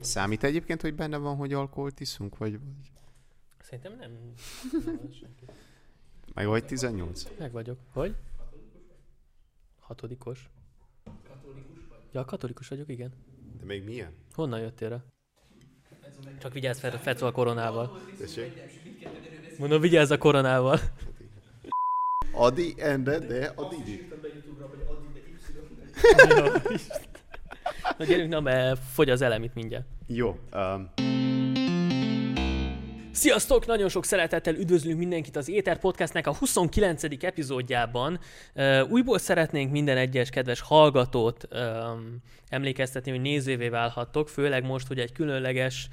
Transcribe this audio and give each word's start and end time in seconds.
Számít 0.00 0.44
egyébként, 0.44 0.80
hogy 0.80 0.94
benne 0.94 1.16
van, 1.16 1.36
hogy 1.36 1.52
alkoholt 1.52 2.00
iszunk, 2.00 2.38
vagy 2.38 2.58
Szerintem 3.60 3.96
nem. 3.96 4.10
meg 6.34 6.46
vagy 6.46 6.64
18? 6.64 7.26
Meg 7.38 7.52
vagyok. 7.52 7.78
Hogy? 7.92 8.14
Hatodikos. 9.80 10.50
Ja, 12.12 12.24
katolikus 12.24 12.68
vagyok, 12.68 12.88
igen. 12.88 13.12
De 13.58 13.64
még 13.64 13.84
milyen? 13.84 14.12
Honnan 14.32 14.60
jöttél 14.60 14.88
rá? 14.88 15.04
Csak 16.38 16.52
vigyázz 16.52 16.78
fel, 16.78 16.98
Feco 16.98 17.26
a 17.26 17.32
koronával. 17.32 18.00
Tessék? 18.18 18.52
Mondom, 19.58 19.80
vigyázz 19.80 20.10
a 20.10 20.18
koronával. 20.18 20.78
Adi, 22.32 22.74
ende, 22.78 23.18
de 23.18 23.52
a 23.56 23.68
Didi. 23.68 24.08
Na 27.98 28.04
gyerünk, 28.04 28.30
na, 28.30 28.40
mert 28.40 28.80
fogy 28.92 29.10
az 29.10 29.22
elem 29.22 29.42
itt 29.42 29.54
mindjárt. 29.54 29.84
Jó. 30.06 30.38
Um, 30.54 30.92
Sziasztok! 33.12 33.66
Nagyon 33.66 33.88
sok 33.88 34.04
szeretettel 34.04 34.54
üdvözlünk 34.54 34.98
mindenkit 34.98 35.36
az 35.36 35.48
Éter 35.48 35.78
Podcastnek 35.78 36.26
a 36.26 36.34
29. 36.34 37.02
epizódjában. 37.20 38.20
Uh, 38.54 38.80
újból 38.90 39.18
szeretnénk 39.18 39.70
minden 39.70 39.96
egyes 39.96 40.30
kedves 40.30 40.60
hallgatót 40.60 41.48
um, 41.52 42.16
emlékeztetni, 42.48 43.10
hogy 43.10 43.20
nézővé 43.20 43.68
válhattok, 43.68 44.28
főleg 44.28 44.64
most, 44.64 44.86
hogy 44.86 44.98
egy 44.98 45.12
különleges 45.12 45.88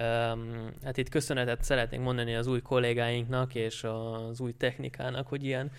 Um, 0.00 0.70
hát 0.84 0.96
itt 0.96 1.08
köszönetet 1.08 1.64
szeretnénk 1.64 2.04
mondani 2.04 2.34
az 2.34 2.46
új 2.46 2.60
kollégáinknak 2.60 3.54
és 3.54 3.84
az 3.84 4.40
új 4.40 4.52
technikának, 4.52 5.28
hogy 5.28 5.44
ilyen 5.44 5.70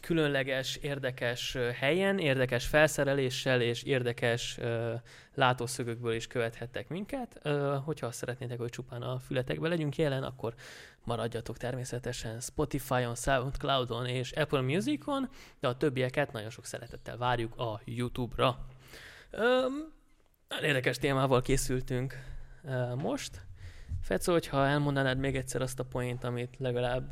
különleges, 0.00 0.76
érdekes 0.76 1.54
ö, 1.54 1.70
helyen, 1.70 2.18
érdekes 2.18 2.66
felszereléssel 2.66 3.60
és 3.60 3.82
érdekes 3.82 4.58
uh, 4.58 4.92
látószögökből 5.34 6.14
is 6.14 6.26
követhettek 6.26 6.88
minket. 6.88 7.40
Hogyha 7.84 8.06
azt 8.06 8.18
szeretnétek, 8.18 8.58
hogy 8.58 8.70
csupán 8.70 9.02
a 9.02 9.18
fületekbe 9.18 9.68
legyünk 9.68 9.96
jelen, 9.96 10.22
akkor 10.22 10.54
maradjatok 11.04 11.56
természetesen 11.56 12.40
Spotify-on, 12.40 13.14
Soundcloud-on 13.14 14.06
és 14.06 14.32
Apple 14.32 14.60
Music-on, 14.60 15.28
de 15.60 15.68
a 15.68 15.76
többieket 15.76 16.32
nagyon 16.32 16.50
sok 16.50 16.64
szeretettel 16.64 17.16
várjuk 17.16 17.56
a 17.56 17.80
YouTube-ra. 17.84 18.66
Nagyon 20.48 20.64
érdekes 20.64 20.98
témával 20.98 21.42
készültünk 21.42 22.14
uh, 22.62 22.94
most. 22.94 23.40
Fecó, 24.02 24.32
hogyha 24.32 24.66
elmondanád 24.66 25.18
még 25.18 25.36
egyszer 25.36 25.62
azt 25.62 25.78
a 25.78 25.84
point, 25.84 26.24
amit 26.24 26.54
legalább 26.58 27.10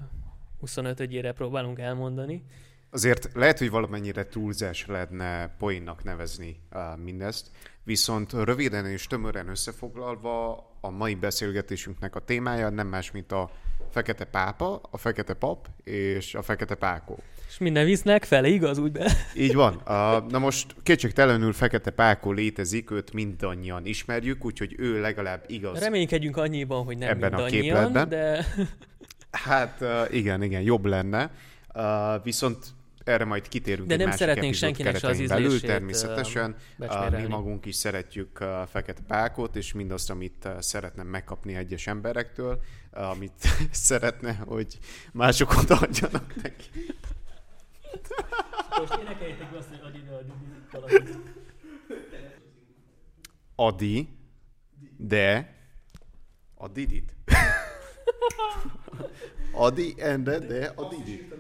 25 0.59 1.01
ére 1.01 1.33
próbálunk 1.33 1.79
elmondani. 1.79 2.45
Azért 2.91 3.31
lehet, 3.35 3.59
hogy 3.59 3.71
valamennyire 3.71 4.27
túlzás 4.27 4.87
lehetne 4.87 5.55
poénnak 5.59 6.05
nevezni 6.05 6.61
mindezt, 7.05 7.51
viszont 7.83 8.33
röviden 8.33 8.87
és 8.87 9.07
tömören 9.07 9.49
összefoglalva 9.49 10.67
a 10.81 10.91
mai 10.91 11.15
beszélgetésünknek 11.15 12.15
a 12.17 12.21
témája 12.21 12.69
nem 12.69 12.87
más, 12.87 13.11
mint 13.11 13.33
a 13.33 13.51
fekete 13.91 14.25
pápa, 14.25 14.81
a 14.91 14.97
fekete 14.97 15.35
pap 15.35 15.67
és 15.85 16.35
a 16.35 16.43
fekete 16.43 16.75
pákó. 16.75 17.19
És 17.49 17.59
minden 17.59 17.85
visznek 17.85 18.25
fele, 18.25 18.49
igaz? 18.49 18.79
Úgy 18.79 18.93
be? 18.93 19.13
Így 19.37 19.55
van. 19.55 19.83
Na 20.29 20.39
most 20.39 20.75
kétségtelenül 20.83 21.53
Fekete 21.53 21.91
Pákó 21.91 22.33
létezik, 22.33 22.91
őt 22.91 23.13
mindannyian 23.13 23.87
ismerjük, 23.87 24.45
úgyhogy 24.45 24.75
ő 24.79 25.01
legalább 25.01 25.45
igaz. 25.47 25.79
Reménykedjünk 25.79 26.37
annyiban, 26.37 26.85
hogy 26.85 26.99
nem 26.99 27.09
Ebben 27.09 27.35
a 27.35 27.45
képletben. 27.45 28.09
de 28.09 28.47
Hát 29.31 29.85
igen, 30.11 30.43
igen, 30.43 30.61
jobb 30.61 30.85
lenne. 30.85 31.31
Uh, 31.75 32.25
viszont 32.25 32.67
erre 33.09 33.25
majd 33.25 33.49
kitérünk 33.49 33.89
De 33.89 33.93
egy 33.93 33.99
nem 33.99 34.09
másik 34.09 34.27
szeretnénk 34.27 34.55
senkinek 34.55 34.99
se 34.99 35.09
az 35.09 35.27
belül, 35.27 35.45
ízlését, 35.45 35.67
természetesen. 35.67 36.57
mi 37.11 37.27
magunk 37.29 37.67
is 37.67 37.75
szeretjük 37.75 38.45
Fekete 38.71 39.03
Pákót, 39.07 39.57
és 39.57 39.73
mindazt, 39.73 40.11
amit 40.11 40.49
szeretne 40.59 41.03
megkapni 41.03 41.55
egyes 41.55 41.87
emberektől, 41.87 42.61
amit 42.91 43.49
szeretne, 43.71 44.33
hogy 44.35 44.79
mások 45.13 45.57
odaadjanak 45.57 46.43
neki. 46.43 46.65
most 48.79 49.01
énekeljétek 49.03 49.55
azt, 49.57 49.69
hogy 49.69 49.81
adj 49.83 49.97
ide 49.99 50.11
a 50.13 50.89
Didi 50.89 51.19
Adi, 53.61 54.09
de 54.97 55.55
a 56.55 56.69
Didit. 56.69 57.15
Adi, 59.53 59.95
ende, 59.97 60.39
de 60.39 60.73
a 60.77 60.89
Didit. 60.89 61.35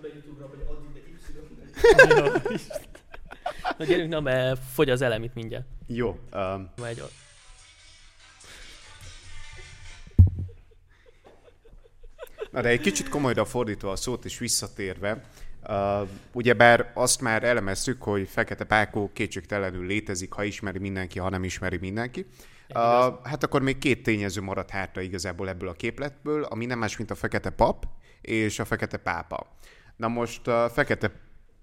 Na 3.78 3.84
gyerünk, 3.84 4.10
na, 4.10 4.20
mert 4.20 4.60
fogy 4.72 4.90
az 4.90 5.02
elem 5.02 5.22
itt 5.22 5.34
mindjárt. 5.34 5.66
Jó, 5.86 6.18
um, 6.34 6.70
Megy 6.80 7.00
a... 7.00 7.04
Na 12.50 12.60
de 12.60 12.68
egy 12.68 12.80
kicsit 12.80 13.08
komolyra 13.08 13.44
fordítva 13.44 13.90
a 13.90 13.96
szót 13.96 14.24
és 14.24 14.38
visszatérve, 14.38 15.24
uh, 15.68 16.08
ugyebár 16.32 16.90
azt 16.94 17.20
már 17.20 17.44
elemeztük, 17.44 18.02
hogy 18.02 18.28
Fekete 18.28 18.64
Pákó 18.64 19.10
kétségtelenül 19.12 19.86
létezik, 19.86 20.32
ha 20.32 20.44
ismeri 20.44 20.78
mindenki, 20.78 21.18
ha 21.18 21.28
nem 21.28 21.44
ismeri 21.44 21.76
mindenki. 21.76 22.26
Uh, 22.68 22.80
hát 23.22 23.42
akkor 23.42 23.62
még 23.62 23.78
két 23.78 24.02
tényező 24.02 24.40
maradt 24.40 24.70
hátra 24.70 25.00
igazából 25.00 25.48
ebből 25.48 25.68
a 25.68 25.72
képletből, 25.72 26.42
ami 26.42 26.66
nem 26.66 26.78
más, 26.78 26.96
mint 26.96 27.10
a 27.10 27.14
Fekete 27.14 27.50
Pap 27.50 27.86
és 28.20 28.58
a 28.58 28.64
Fekete 28.64 28.96
Pápa. 28.96 29.46
Na 29.96 30.08
most 30.08 30.48
a 30.48 30.70
Fekete 30.70 31.12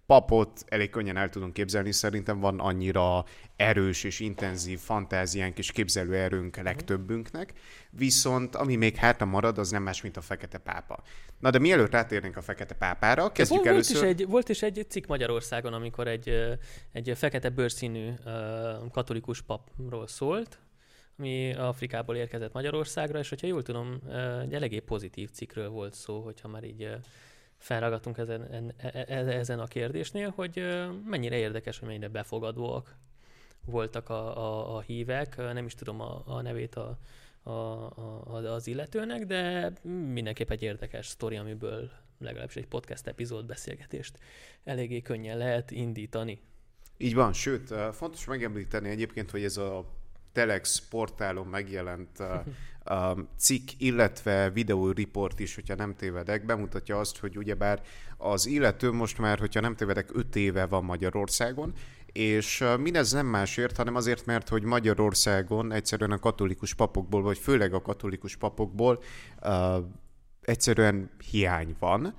papot 0.05 0.65
elég 0.67 0.89
könnyen 0.89 1.17
el 1.17 1.29
tudunk 1.29 1.53
képzelni, 1.53 1.91
szerintem 1.91 2.39
van 2.39 2.59
annyira 2.59 3.25
erős 3.55 4.03
és 4.03 4.19
intenzív 4.19 4.79
fantáziánk 4.79 5.57
és 5.57 5.71
képzelőerőnk 5.71 6.57
legtöbbünknek, 6.57 7.53
viszont 7.89 8.55
ami 8.55 8.75
még 8.75 8.95
hátra 8.95 9.25
marad, 9.25 9.57
az 9.57 9.69
nem 9.69 9.83
más, 9.83 10.01
mint 10.01 10.17
a 10.17 10.21
fekete 10.21 10.57
pápa. 10.57 11.03
Na 11.39 11.49
de 11.49 11.59
mielőtt 11.59 11.91
rátérnénk 11.91 12.37
a 12.37 12.41
fekete 12.41 12.73
pápára, 12.73 13.31
kezdjük 13.31 13.63
volt, 13.63 13.73
volt, 13.73 13.85
is 13.85 13.89
először... 13.89 14.09
egy, 14.09 14.27
volt 14.27 14.49
is 14.49 14.61
egy 14.61 14.85
cikk 14.89 15.05
Magyarországon, 15.05 15.73
amikor 15.73 16.07
egy, 16.07 16.57
egy 16.91 17.11
fekete 17.15 17.49
bőrszínű 17.49 18.09
katolikus 18.91 19.41
papról 19.41 20.07
szólt, 20.07 20.59
ami 21.17 21.53
Afrikából 21.53 22.15
érkezett 22.15 22.53
Magyarországra, 22.53 23.19
és 23.19 23.29
hogyha 23.29 23.47
jól 23.47 23.63
tudom, 23.63 24.01
egy 24.41 24.53
eléggé 24.53 24.79
pozitív 24.79 25.29
cikkről 25.29 25.69
volt 25.69 25.93
szó, 25.93 26.19
hogyha 26.19 26.47
már 26.47 26.63
így 26.63 26.89
felragadtunk 27.57 28.17
ezen, 28.17 28.43
en- 28.51 28.73
e- 28.77 29.05
e- 29.07 29.37
ezen 29.37 29.59
a 29.59 29.65
kérdésnél, 29.65 30.29
hogy 30.35 30.63
mennyire 31.05 31.37
érdekes, 31.37 31.79
hogy 31.79 31.87
mennyire 31.87 32.07
befogadóak 32.07 32.95
voltak 33.65 34.09
a, 34.09 34.37
a, 34.37 34.75
a 34.75 34.81
hívek, 34.81 35.37
nem 35.37 35.65
is 35.65 35.75
tudom 35.75 36.01
a, 36.01 36.23
a 36.25 36.41
nevét 36.41 36.75
a, 36.75 36.97
a, 37.43 37.51
a, 37.51 38.53
az 38.53 38.67
illetőnek, 38.67 39.25
de 39.25 39.73
mindenképp 40.11 40.49
egy 40.49 40.61
érdekes 40.61 41.07
sztori, 41.07 41.35
amiből 41.35 41.91
legalábbis 42.19 42.55
egy 42.55 42.67
podcast 42.67 43.07
epizód 43.07 43.45
beszélgetést 43.45 44.19
eléggé 44.63 45.01
könnyen 45.01 45.37
lehet 45.37 45.71
indítani. 45.71 46.39
Így 46.97 47.13
van, 47.13 47.33
sőt, 47.33 47.73
fontos 47.91 48.25
megemlíteni 48.25 48.89
egyébként, 48.89 49.31
hogy 49.31 49.43
ez 49.43 49.57
a 49.57 49.85
Telex 50.35 50.81
portálon 50.89 51.47
megjelent 51.47 52.23
cikk, 53.37 53.67
illetve 53.77 54.49
videóriport 54.49 55.39
is, 55.39 55.55
hogyha 55.55 55.75
nem 55.75 55.95
tévedek, 55.95 56.45
bemutatja 56.45 56.99
azt, 56.99 57.17
hogy 57.17 57.37
ugyebár 57.37 57.81
az 58.17 58.45
illető 58.45 58.91
most 58.91 59.17
már, 59.17 59.39
hogyha 59.39 59.59
nem 59.59 59.75
tévedek, 59.75 60.09
5 60.13 60.35
éve 60.35 60.65
van 60.65 60.83
Magyarországon, 60.83 61.73
és 62.05 62.63
mindez 62.79 63.11
nem 63.11 63.25
másért, 63.27 63.77
hanem 63.77 63.95
azért, 63.95 64.25
mert 64.25 64.49
hogy 64.49 64.63
Magyarországon 64.63 65.71
egyszerűen 65.71 66.11
a 66.11 66.19
katolikus 66.19 66.73
papokból, 66.73 67.21
vagy 67.21 67.37
főleg 67.37 67.73
a 67.73 67.81
katolikus 67.81 68.35
papokból 68.35 69.03
egyszerűen 70.41 71.09
hiány 71.31 71.75
van. 71.79 72.15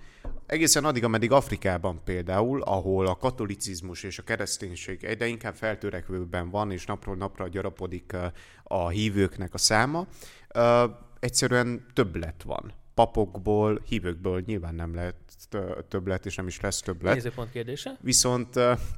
Egészen 0.47 0.85
addig, 0.85 1.05
ameddig 1.05 1.33
Afrikában 1.33 2.01
például, 2.05 2.63
ahol 2.63 3.07
a 3.07 3.17
katolicizmus 3.17 4.03
és 4.03 4.19
a 4.19 4.23
kereszténység 4.23 5.05
egyre 5.05 5.27
inkább 5.27 5.55
feltörekvőben 5.55 6.51
van, 6.51 6.71
és 6.71 6.87
napról 6.87 7.17
napra 7.17 7.49
gyarapodik 7.49 8.13
ö, 8.13 8.27
a 8.63 8.89
hívőknek 8.89 9.55
a 9.55 9.59
száma, 9.59 10.07
ö, 10.49 10.85
egyszerűen 11.21 11.87
többlet 11.93 12.43
van. 12.43 12.73
Papokból, 12.95 13.83
hívőkből 13.89 14.43
nyilván 14.47 14.75
nem 14.75 14.95
lehet 14.95 15.17
ö, 15.51 15.79
többlet, 15.89 16.27
és 16.27 16.37
nem 16.37 16.47
is 16.47 16.61
lesz 16.61 16.81
többlet. 16.81 17.15
Nézőpont 17.15 17.51
kérdése. 17.51 17.99
Viszont, 18.01 18.55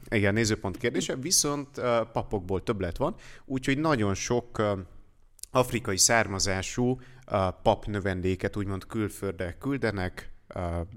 igen, 0.09 0.35
nézőpont 0.35 0.77
kérdése, 0.77 1.17
viszont 1.17 1.81
papokból 2.13 2.63
többlet 2.63 2.97
van, 2.97 3.15
úgyhogy 3.45 3.79
nagyon 3.79 4.15
sok 4.15 4.63
afrikai 5.51 5.97
származású 5.97 7.01
ö, 7.27 7.47
papnövendéket 7.63 8.57
úgymond 8.57 8.87
külföldre 8.87 9.57
küldenek, 9.59 10.33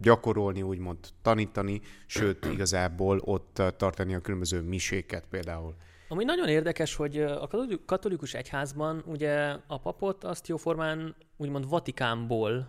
gyakorolni, 0.01 0.61
úgymond 0.61 0.97
tanítani, 1.21 1.81
sőt, 2.05 2.45
igazából 2.45 3.21
ott 3.23 3.61
tartani 3.77 4.13
a 4.13 4.19
különböző 4.19 4.61
miséket 4.61 5.25
például. 5.29 5.75
Ami 6.07 6.23
nagyon 6.23 6.47
érdekes, 6.47 6.95
hogy 6.95 7.17
a 7.21 7.47
katoli- 7.47 7.81
katolikus 7.85 8.33
egyházban 8.33 9.03
ugye 9.05 9.57
a 9.67 9.79
papot 9.79 10.23
azt 10.23 10.47
jóformán 10.47 11.15
úgymond 11.37 11.69
Vatikánból 11.69 12.67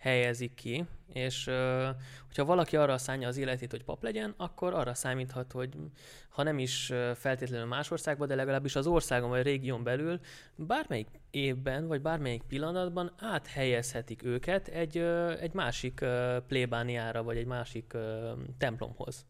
helyezik 0.00 0.54
ki, 0.54 0.84
és 1.12 1.44
hogyha 2.26 2.44
valaki 2.44 2.76
arra 2.76 2.98
szánja 2.98 3.28
az 3.28 3.36
életét, 3.36 3.70
hogy 3.70 3.84
pap 3.84 4.02
legyen, 4.02 4.34
akkor 4.36 4.74
arra 4.74 4.94
számíthat, 4.94 5.52
hogy 5.52 5.76
ha 6.28 6.42
nem 6.42 6.58
is 6.58 6.92
feltétlenül 7.14 7.66
más 7.66 7.90
országban, 7.90 8.28
de 8.28 8.34
legalábbis 8.34 8.76
az 8.76 8.86
országon 8.86 9.28
vagy 9.28 9.42
régión 9.42 9.82
belül 9.82 10.20
bármelyik 10.54 11.08
évben, 11.30 11.86
vagy 11.86 12.00
bármelyik 12.00 12.42
pillanatban 12.42 13.12
áthelyezhetik 13.18 14.24
őket 14.24 14.68
egy, 14.68 14.98
egy 15.40 15.52
másik 15.52 16.04
plébániára, 16.46 17.22
vagy 17.22 17.36
egy 17.36 17.46
másik 17.46 17.96
templomhoz. 18.58 19.26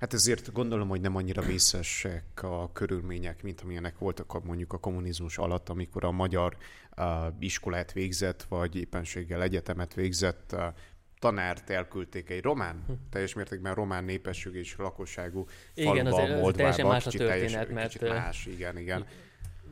Hát 0.00 0.12
ezért 0.14 0.52
gondolom, 0.52 0.88
hogy 0.88 1.00
nem 1.00 1.16
annyira 1.16 1.42
vészesek 1.42 2.42
a 2.42 2.72
körülmények, 2.72 3.42
mint 3.42 3.60
amilyenek 3.60 3.98
voltak 3.98 4.44
mondjuk 4.44 4.72
a 4.72 4.78
kommunizmus 4.78 5.38
alatt, 5.38 5.68
amikor 5.68 6.04
a 6.04 6.10
magyar 6.10 6.56
uh, 6.96 7.04
iskolát 7.38 7.92
végzett, 7.92 8.42
vagy 8.42 8.76
éppenséggel 8.76 9.42
egyetemet 9.42 9.94
végzett 9.94 10.50
uh, 10.52 10.60
tanárt 11.18 11.70
elküldték 11.70 12.30
egy 12.30 12.42
román, 12.42 12.82
hm. 12.86 12.92
teljes 13.10 13.34
mértékben 13.34 13.74
román 13.74 14.04
népesség 14.04 14.54
és 14.54 14.76
lakosságú 14.76 15.46
igen, 15.74 15.94
faluba, 15.94 16.22
azért, 16.22 16.40
Moldvába. 16.40 16.52
Teljesen 16.52 16.86
más 16.86 17.06
a 17.06 17.10
történet, 17.10 17.32
teljesen, 17.32 17.72
mert... 17.74 18.00
más, 18.00 18.46
igen, 18.46 18.78
igen 18.78 19.06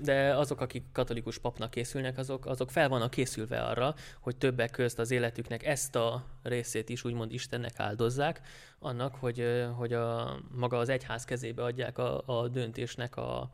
de 0.03 0.35
azok, 0.35 0.61
akik 0.61 0.85
katolikus 0.93 1.39
papnak 1.39 1.71
készülnek, 1.71 2.19
azok, 2.19 2.47
azok 2.47 2.71
fel 2.71 2.89
vannak 2.89 3.11
készülve 3.11 3.61
arra, 3.61 3.95
hogy 4.21 4.37
többek 4.37 4.71
közt 4.71 4.99
az 4.99 5.11
életüknek 5.11 5.67
ezt 5.67 5.97
a 5.97 6.25
részét 6.43 6.89
is 6.89 7.05
úgymond 7.05 7.33
Istennek 7.33 7.79
áldozzák, 7.81 8.41
annak, 8.79 9.15
hogy, 9.15 9.67
hogy 9.77 9.93
a, 9.93 10.39
maga 10.51 10.79
az 10.79 10.89
egyház 10.89 11.25
kezébe 11.25 11.63
adják 11.63 11.99
a, 11.99 12.23
a 12.27 12.49
döntésnek 12.49 13.17
a, 13.17 13.51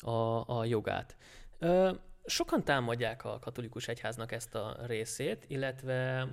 a, 0.00 0.44
a 0.58 0.64
jogát. 0.64 1.16
Sokan 2.24 2.64
támadják 2.64 3.24
a 3.24 3.38
katolikus 3.38 3.88
egyháznak 3.88 4.32
ezt 4.32 4.54
a 4.54 4.76
részét, 4.86 5.44
illetve 5.46 6.28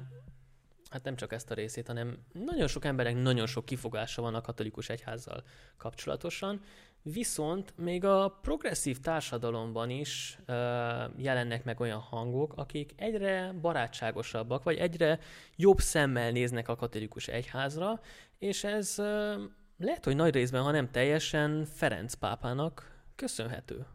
hát 0.89 1.03
nem 1.03 1.15
csak 1.15 1.33
ezt 1.33 1.51
a 1.51 1.53
részét, 1.53 1.87
hanem 1.87 2.17
nagyon 2.33 2.67
sok 2.67 2.85
emberek 2.85 3.15
nagyon 3.15 3.45
sok 3.45 3.65
kifogása 3.65 4.21
van 4.21 4.35
a 4.35 4.41
katolikus 4.41 4.89
egyházzal 4.89 5.43
kapcsolatosan, 5.77 6.61
Viszont 7.13 7.73
még 7.77 8.03
a 8.03 8.39
progresszív 8.41 8.99
társadalomban 8.99 9.89
is 9.89 10.39
uh, 10.39 10.55
jelennek 11.17 11.63
meg 11.63 11.79
olyan 11.79 11.99
hangok, 11.99 12.53
akik 12.55 12.93
egyre 12.95 13.53
barátságosabbak, 13.61 14.63
vagy 14.63 14.77
egyre 14.77 15.19
jobb 15.55 15.79
szemmel 15.79 16.31
néznek 16.31 16.67
a 16.67 16.75
katolikus 16.75 17.27
egyházra, 17.27 17.99
és 18.37 18.63
ez 18.63 18.95
uh, 18.97 19.05
lehet, 19.77 20.05
hogy 20.05 20.15
nagy 20.15 20.33
részben, 20.33 20.63
ha 20.63 20.71
nem 20.71 20.91
teljesen 20.91 21.65
Ferenc 21.65 22.13
pápának 22.13 23.03
köszönhető. 23.15 23.85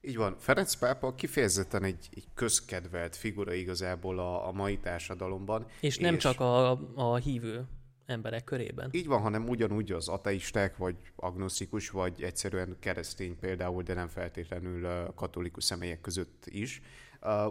Így 0.00 0.16
van. 0.16 0.36
Ferenc 0.38 0.74
pápa 0.74 1.14
kifejezetten 1.14 1.82
egy, 1.82 2.08
egy 2.14 2.28
közkedvelt 2.34 3.16
figura 3.16 3.52
igazából 3.52 4.18
a, 4.18 4.48
a 4.48 4.52
mai 4.52 4.78
társadalomban. 4.78 5.66
És 5.80 5.98
nem 5.98 6.14
és... 6.14 6.22
csak 6.22 6.40
a, 6.40 6.70
a 6.94 7.16
hívő 7.16 7.66
emberek 8.06 8.44
körében. 8.44 8.88
Így 8.92 9.06
van, 9.06 9.20
hanem 9.20 9.48
ugyanúgy 9.48 9.92
az 9.92 10.08
ateisták, 10.08 10.76
vagy 10.76 10.96
agnosztikus, 11.16 11.90
vagy 11.90 12.22
egyszerűen 12.22 12.76
keresztény 12.80 13.38
például, 13.38 13.82
de 13.82 13.94
nem 13.94 14.08
feltétlenül 14.08 15.12
katolikus 15.14 15.64
személyek 15.64 16.00
között 16.00 16.44
is. 16.46 16.82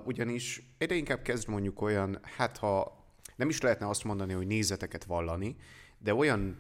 Ugyanis 0.06 0.74
egyre 0.78 0.96
inkább 0.96 1.22
kezd 1.22 1.48
mondjuk 1.48 1.82
olyan, 1.82 2.20
hát 2.38 2.58
ha 2.58 3.04
nem 3.36 3.50
is 3.50 3.62
lehetne 3.62 3.88
azt 3.88 4.04
mondani, 4.04 4.34
hogy 4.34 4.48
nézeteket 4.48 5.04
vallani, 5.04 5.56
de 5.98 6.14
olyan 6.14 6.58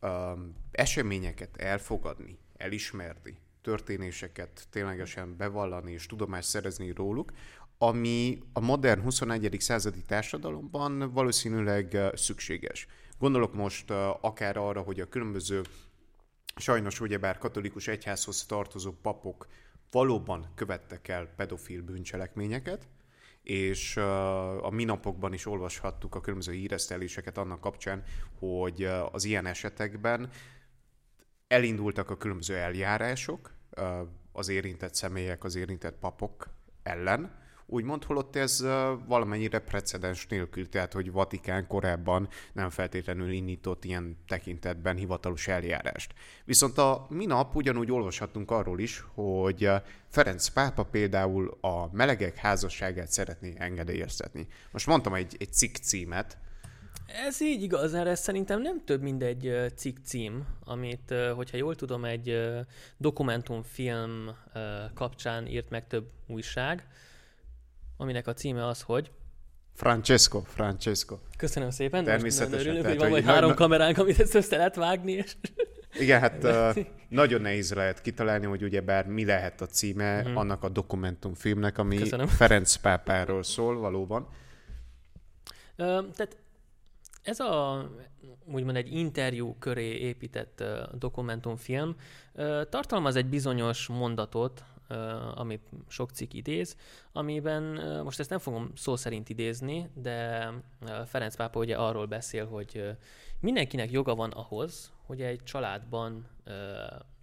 um, 0.00 0.54
eseményeket 0.70 1.56
elfogadni, 1.56 2.38
elismerni, 2.56 3.36
történéseket 3.62 4.66
ténylegesen 4.70 5.36
bevallani 5.36 5.92
és 5.92 6.06
tudomást 6.06 6.48
szerezni 6.48 6.92
róluk, 6.92 7.32
ami 7.78 8.38
a 8.52 8.60
modern 8.60 9.00
21. 9.00 9.56
századi 9.58 10.02
társadalomban 10.02 11.12
valószínűleg 11.12 11.98
szükséges. 12.14 12.86
Gondolok 13.22 13.54
most 13.54 13.90
akár 14.20 14.56
arra, 14.56 14.80
hogy 14.80 15.00
a 15.00 15.08
különböző 15.08 15.62
sajnos 16.56 17.00
ugyebár 17.00 17.38
katolikus 17.38 17.88
egyházhoz 17.88 18.46
tartozó 18.46 18.92
papok 19.02 19.46
valóban 19.90 20.52
követtek 20.54 21.08
el 21.08 21.26
pedofil 21.36 21.82
bűncselekményeket, 21.82 22.88
és 23.42 23.96
a 24.60 24.70
minapokban 24.70 25.32
is 25.32 25.46
olvashattuk 25.46 26.14
a 26.14 26.20
különböző 26.20 26.52
híreszteléseket 26.52 27.38
annak 27.38 27.60
kapcsán, 27.60 28.04
hogy 28.38 28.84
az 29.12 29.24
ilyen 29.24 29.46
esetekben 29.46 30.30
elindultak 31.48 32.10
a 32.10 32.16
különböző 32.16 32.56
eljárások 32.56 33.52
az 34.32 34.48
érintett 34.48 34.94
személyek, 34.94 35.44
az 35.44 35.54
érintett 35.54 35.98
papok 35.98 36.48
ellen, 36.82 37.41
úgymond, 37.72 38.04
holott 38.04 38.36
ez 38.36 38.60
valamennyire 39.06 39.58
precedens 39.58 40.26
nélkül, 40.26 40.68
tehát 40.68 40.92
hogy 40.92 41.12
Vatikán 41.12 41.66
korábban 41.66 42.28
nem 42.52 42.70
feltétlenül 42.70 43.30
indított 43.30 43.84
ilyen 43.84 44.16
tekintetben 44.28 44.96
hivatalos 44.96 45.48
eljárást. 45.48 46.14
Viszont 46.44 46.78
a 46.78 47.06
minap 47.08 47.56
ugyanúgy 47.56 47.90
olvashattunk 47.90 48.50
arról 48.50 48.80
is, 48.80 49.04
hogy 49.14 49.70
Ferenc 50.08 50.48
pápa 50.48 50.82
például 50.84 51.58
a 51.60 51.88
melegek 51.92 52.36
házasságát 52.36 53.10
szeretné 53.10 53.54
engedélyeztetni. 53.56 54.46
Most 54.70 54.86
mondtam 54.86 55.14
egy, 55.14 55.36
egy 55.38 55.52
cikk 55.52 55.74
címet, 55.76 56.36
ez 57.26 57.40
így 57.40 57.62
igaz, 57.62 57.94
erre 57.94 58.14
szerintem 58.14 58.60
nem 58.60 58.84
több, 58.84 59.02
mint 59.02 59.22
egy 59.22 59.72
cikk 59.76 59.96
cím, 60.04 60.46
amit, 60.64 61.14
hogyha 61.34 61.56
jól 61.56 61.74
tudom, 61.74 62.04
egy 62.04 62.40
dokumentumfilm 62.96 64.30
kapcsán 64.94 65.46
írt 65.46 65.70
meg 65.70 65.86
több 65.86 66.10
újság, 66.26 66.86
aminek 68.02 68.26
a 68.26 68.32
címe 68.32 68.66
az, 68.66 68.80
hogy 68.82 69.10
Francesco, 69.74 70.40
Francesco. 70.40 71.18
Köszönöm 71.36 71.70
szépen. 71.70 72.04
Természetesen. 72.04 72.60
Örülünk, 72.60 72.86
hogy 72.86 72.98
van 72.98 73.10
majd 73.10 73.24
három 73.24 73.54
kameránk, 73.54 73.98
amit 73.98 74.20
ezt 74.20 74.34
össze 74.34 74.56
lehet 74.56 74.74
vágni. 74.74 75.12
És... 75.12 75.36
Igen, 75.98 76.20
hát 76.20 76.44
uh, 76.76 76.84
nagyon 77.08 77.40
nehéz 77.40 77.72
lehet 77.72 78.00
kitalálni, 78.00 78.46
hogy 78.46 78.62
ugyebár 78.62 79.06
mi 79.06 79.24
lehet 79.24 79.60
a 79.60 79.66
címe 79.66 80.20
uh-huh. 80.20 80.38
annak 80.38 80.62
a 80.62 80.68
dokumentumfilmnek, 80.68 81.78
ami 81.78 81.96
Köszönöm. 81.96 82.26
Ferenc 82.42 82.74
pápáról 82.74 83.42
szól 83.42 83.78
valóban. 83.78 84.22
Uh, 85.78 85.86
tehát 85.86 86.36
ez 87.22 87.40
a 87.40 87.84
úgymond 88.52 88.76
egy 88.76 88.92
interjú 88.94 89.56
köré 89.58 89.98
épített 89.98 90.60
uh, 90.60 90.98
dokumentumfilm 90.98 91.96
uh, 92.32 92.68
tartalmaz 92.68 93.16
egy 93.16 93.26
bizonyos 93.26 93.86
mondatot, 93.86 94.64
amit 95.34 95.68
sok 95.88 96.10
cikk 96.10 96.32
idéz, 96.32 96.76
amiben, 97.12 97.62
most 98.04 98.20
ezt 98.20 98.30
nem 98.30 98.38
fogom 98.38 98.70
szó 98.74 98.96
szerint 98.96 99.28
idézni, 99.28 99.90
de 99.94 100.48
Ferenc 101.06 101.36
pápa 101.36 101.58
ugye 101.58 101.76
arról 101.76 102.06
beszél, 102.06 102.46
hogy 102.46 102.96
mindenkinek 103.40 103.90
joga 103.90 104.14
van 104.14 104.30
ahhoz, 104.30 104.92
hogy 105.06 105.22
egy 105.22 105.42
családban 105.42 106.26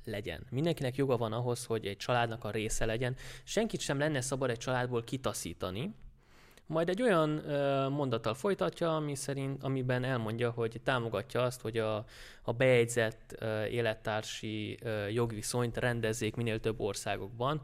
legyen. 0.05 0.45
Mindenkinek 0.49 0.95
joga 0.95 1.17
van 1.17 1.33
ahhoz, 1.33 1.65
hogy 1.65 1.85
egy 1.85 1.97
családnak 1.97 2.43
a 2.43 2.51
része 2.51 2.85
legyen. 2.85 3.15
Senkit 3.43 3.79
sem 3.79 3.99
lenne 3.99 4.21
szabad 4.21 4.49
egy 4.49 4.57
családból 4.57 5.03
kitaszítani, 5.03 5.93
majd 6.69 6.89
egy 6.89 7.01
olyan 7.01 7.49
ö, 7.49 7.87
mondattal 7.89 8.33
folytatja, 8.33 8.95
ami 8.95 9.15
szerint, 9.15 9.63
amiben 9.63 10.03
elmondja, 10.03 10.49
hogy 10.51 10.81
támogatja 10.83 11.41
azt, 11.41 11.61
hogy 11.61 11.77
a, 11.77 12.05
a 12.41 12.53
bejegyzett 12.53 13.31
élettársi 13.71 14.77
jogviszonyt 15.11 15.77
rendezzék 15.77 16.35
minél 16.35 16.59
több 16.59 16.79
országokban. 16.79 17.61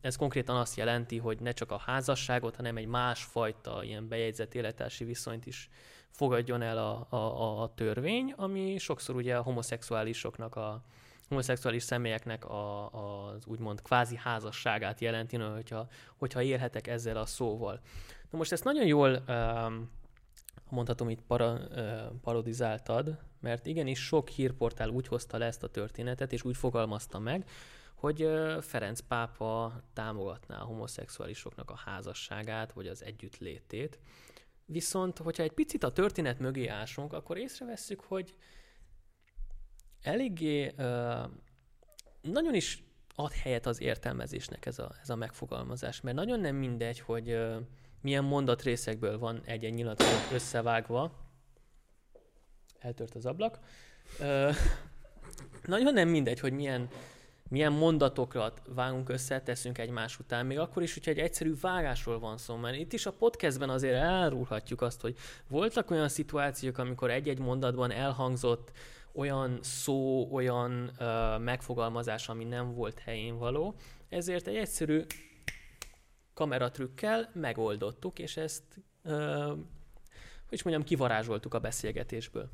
Ez 0.00 0.16
konkrétan 0.16 0.56
azt 0.56 0.76
jelenti, 0.76 1.18
hogy 1.18 1.40
ne 1.40 1.52
csak 1.52 1.70
a 1.70 1.82
házasságot, 1.86 2.56
hanem 2.56 2.76
egy 2.76 2.86
másfajta 2.86 3.84
ilyen 3.84 4.08
bejegyzett 4.08 4.54
élettársi 4.54 5.04
viszonyt 5.04 5.46
is 5.46 5.70
fogadjon 6.10 6.62
el 6.62 6.78
a, 6.78 7.06
a, 7.16 7.62
a 7.62 7.74
törvény, 7.74 8.32
ami 8.36 8.78
sokszor 8.78 9.16
ugye 9.16 9.36
a 9.36 9.42
homoszexuálisoknak 9.42 10.56
a, 10.56 10.82
homoszexuális 11.28 11.82
személyeknek 11.82 12.44
a, 12.44 12.90
az 12.90 13.46
úgymond 13.46 13.82
kvázi 13.82 14.16
házasságát 14.16 15.00
jelenti, 15.00 15.36
no, 15.36 15.54
hogyha, 15.54 15.88
hogyha 16.16 16.42
élhetek 16.42 16.86
ezzel 16.86 17.16
a 17.16 17.26
szóval. 17.26 17.80
Na 18.30 18.38
most 18.38 18.52
ezt 18.52 18.64
nagyon 18.64 18.86
jól 18.86 19.22
um, 19.28 19.90
mondhatom 20.68 21.08
itt 21.08 21.22
para, 21.22 21.52
uh, 21.52 22.00
parodizáltad, 22.22 23.18
mert 23.40 23.66
igenis 23.66 24.04
sok 24.04 24.28
hírportál 24.28 24.88
úgy 24.88 25.06
hozta 25.06 25.38
le 25.38 25.46
ezt 25.46 25.62
a 25.62 25.68
történetet, 25.68 26.32
és 26.32 26.44
úgy 26.44 26.56
fogalmazta 26.56 27.18
meg, 27.18 27.48
hogy 27.94 28.22
uh, 28.22 28.62
Ferenc 28.62 29.00
pápa 29.00 29.82
támogatná 29.92 30.60
a 30.60 30.64
homoszexuálisoknak 30.64 31.70
a 31.70 31.80
házasságát, 31.84 32.72
vagy 32.72 32.86
az 32.86 33.04
együttlétét. 33.04 33.98
Viszont, 34.64 35.18
hogyha 35.18 35.42
egy 35.42 35.52
picit 35.52 35.84
a 35.84 35.92
történet 35.92 36.38
mögé 36.38 36.66
ásunk, 36.66 37.12
akkor 37.12 37.38
észrevesszük, 37.38 38.00
hogy 38.00 38.34
eléggé 40.02 40.74
nagyon 42.20 42.54
is 42.54 42.82
ad 43.14 43.32
helyet 43.32 43.66
az 43.66 43.80
értelmezésnek 43.80 44.66
ez 44.66 44.78
a, 44.78 44.94
ez 45.02 45.10
a 45.10 45.16
megfogalmazás, 45.16 46.00
mert 46.00 46.16
nagyon 46.16 46.40
nem 46.40 46.56
mindegy, 46.56 47.00
hogy 47.00 47.38
milyen 48.00 48.24
mondatrészekből 48.24 49.18
van 49.18 49.40
egy-egy 49.44 49.74
nyilatkozat 49.74 50.32
összevágva. 50.32 51.12
Eltört 52.78 53.14
az 53.14 53.26
ablak. 53.26 53.58
Nagyon 55.64 55.92
nem 55.92 56.08
mindegy, 56.08 56.40
hogy 56.40 56.52
milyen, 56.52 56.88
milyen 57.48 57.72
mondatokat 57.72 58.62
vágunk 58.66 59.08
össze, 59.08 59.40
teszünk 59.40 59.78
egymás 59.78 60.18
után, 60.18 60.46
még 60.46 60.58
akkor 60.58 60.82
is, 60.82 60.94
hogyha 60.94 61.10
egy 61.10 61.18
egyszerű 61.18 61.54
vágásról 61.60 62.18
van 62.18 62.38
szó, 62.38 62.56
mert 62.56 62.76
itt 62.76 62.92
is 62.92 63.06
a 63.06 63.12
podcastben 63.12 63.68
azért 63.70 63.94
elrúlhatjuk 63.94 64.80
azt, 64.80 65.00
hogy 65.00 65.16
voltak 65.48 65.90
olyan 65.90 66.08
szituációk, 66.08 66.78
amikor 66.78 67.10
egy-egy 67.10 67.38
mondatban 67.38 67.90
elhangzott 67.90 68.72
olyan 69.14 69.58
szó, 69.62 70.28
olyan 70.32 70.90
uh, 70.98 71.38
megfogalmazás, 71.38 72.28
ami 72.28 72.44
nem 72.44 72.74
volt 72.74 72.98
helyén 72.98 73.38
való, 73.38 73.74
ezért 74.08 74.46
egy 74.46 74.56
egyszerű 74.56 75.02
kameratrükkel 76.34 77.30
megoldottuk, 77.34 78.18
és 78.18 78.36
ezt, 78.36 78.62
uh, 79.04 79.46
hogy 80.48 80.58
is 80.58 80.62
mondjam, 80.62 80.84
kivarázsoltuk 80.84 81.54
a 81.54 81.58
beszélgetésből. 81.58 82.50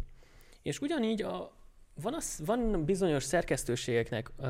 És 0.62 0.80
ugyanígy 0.80 1.22
a, 1.22 1.52
van, 1.94 2.14
az, 2.14 2.42
van 2.44 2.84
bizonyos 2.84 3.22
szerkesztőségeknek, 3.22 4.30
uh, 4.38 4.46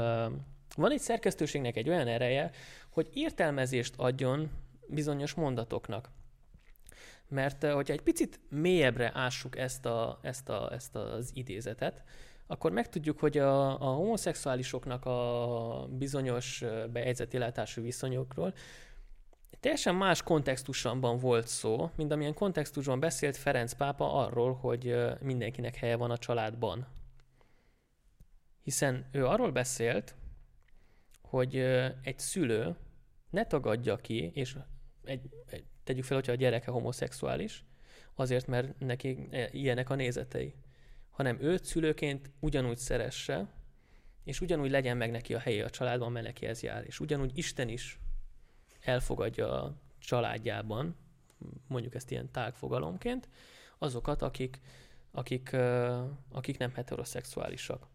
van 0.77 0.91
egy 0.91 1.01
szerkesztőségnek 1.01 1.77
egy 1.77 1.89
olyan 1.89 2.07
ereje, 2.07 2.51
hogy 2.91 3.09
értelmezést 3.13 3.95
adjon 3.97 4.51
bizonyos 4.87 5.35
mondatoknak. 5.35 6.11
Mert 7.29 7.65
hogyha 7.65 7.93
egy 7.93 8.03
picit 8.03 8.41
mélyebbre 8.51 9.11
ássuk 9.15 9.59
ezt, 9.59 9.87
a, 9.87 10.19
ezt, 10.23 10.49
a, 10.49 10.73
ezt 10.73 10.97
az 10.97 11.31
idézetet, 11.35 12.03
akkor 12.47 12.73
megtudjuk, 12.73 13.19
hogy 13.19 13.39
a, 13.39 13.81
a 13.81 13.93
homoszexuálisoknak 13.95 15.05
a 15.05 15.89
bizonyos 15.91 16.65
bejegyzett 16.93 17.35
életású 17.35 17.83
viszonyokról 17.83 18.55
teljesen 19.61 19.95
más 19.95 20.23
kontextusban 20.23 21.19
volt 21.19 21.47
szó, 21.47 21.91
mint 21.97 22.13
amilyen 22.13 22.35
kontextusban 22.35 23.01
beszélt 23.01 23.37
Ferenc 23.37 23.73
pápa 23.73 24.15
arról, 24.15 24.55
hogy 24.55 24.97
mindenkinek 25.21 25.77
helye 25.77 25.97
van 25.97 26.11
a 26.11 26.19
családban. 26.19 26.87
Hiszen 28.63 29.07
ő 29.13 29.27
arról 29.27 29.51
beszélt, 29.51 30.15
hogy 31.23 31.57
egy 32.03 32.19
szülő 32.19 32.77
ne 33.31 33.47
tagadja 33.47 33.97
ki, 33.97 34.31
és 34.35 34.57
egy, 35.05 35.29
egy, 35.47 35.65
tegyük 35.89 36.05
fel, 36.05 36.17
hogyha 36.17 36.33
a 36.33 36.37
gyereke 36.37 36.71
homoszexuális, 36.71 37.65
azért, 38.15 38.47
mert 38.47 38.79
neki 38.79 39.29
e, 39.31 39.49
ilyenek 39.53 39.91
a 39.91 39.95
nézetei, 39.95 40.55
hanem 41.11 41.41
őt 41.41 41.65
szülőként 41.65 42.31
ugyanúgy 42.41 42.77
szeresse, 42.79 43.49
és 44.25 44.41
ugyanúgy 44.41 44.71
legyen 44.71 44.97
meg 44.97 45.11
neki 45.11 45.35
a 45.35 45.39
helye 45.39 45.65
a 45.65 45.71
családban, 45.71 46.13
mert 46.13 46.27
neki 46.27 46.47
ez 46.47 46.63
jár. 46.63 46.85
És 46.87 47.01
ugyanúgy 47.01 47.39
Isten 47.39 47.69
is 47.69 48.01
elfogadja 48.81 49.63
a 49.63 49.75
családjában, 49.99 50.97
mondjuk 51.67 51.95
ezt 51.95 52.11
ilyen 52.11 52.31
tágfogalomként, 52.31 53.29
azokat, 53.79 54.23
akik, 54.23 54.61
akik, 55.11 55.57
akik 56.33 56.59
nem 56.59 56.75
heteroszexuálisak. 56.75 57.87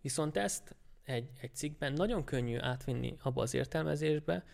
Viszont 0.00 0.36
ezt 0.36 0.74
egy, 1.04 1.30
egy 1.40 1.54
cikkben 1.54 1.92
nagyon 1.92 2.24
könnyű 2.24 2.58
átvinni 2.58 3.16
abba 3.22 3.42
az 3.42 3.54
értelmezésbe, 3.54 4.44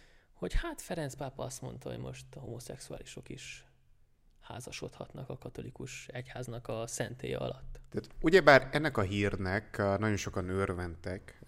hogy 0.45 0.55
hát 0.55 0.81
Ferenc 0.81 1.15
pápa 1.15 1.45
azt 1.45 1.61
mondta, 1.61 1.91
hogy 1.91 1.99
most 1.99 2.25
a 2.37 2.41
homoszexuálisok 2.41 3.29
is 3.29 3.65
házasodhatnak 4.41 5.29
a 5.29 5.39
katolikus 5.39 6.09
egyháznak 6.13 6.69
a 6.69 6.87
szentélye 6.87 7.37
alatt. 7.37 7.81
Tehát 7.91 8.09
ugyebár 8.21 8.69
ennek 8.73 8.97
a 8.97 9.03
hírnek 9.03 9.77
nagyon 9.77 10.17
sokan 10.17 10.49
örventek, 10.49 11.39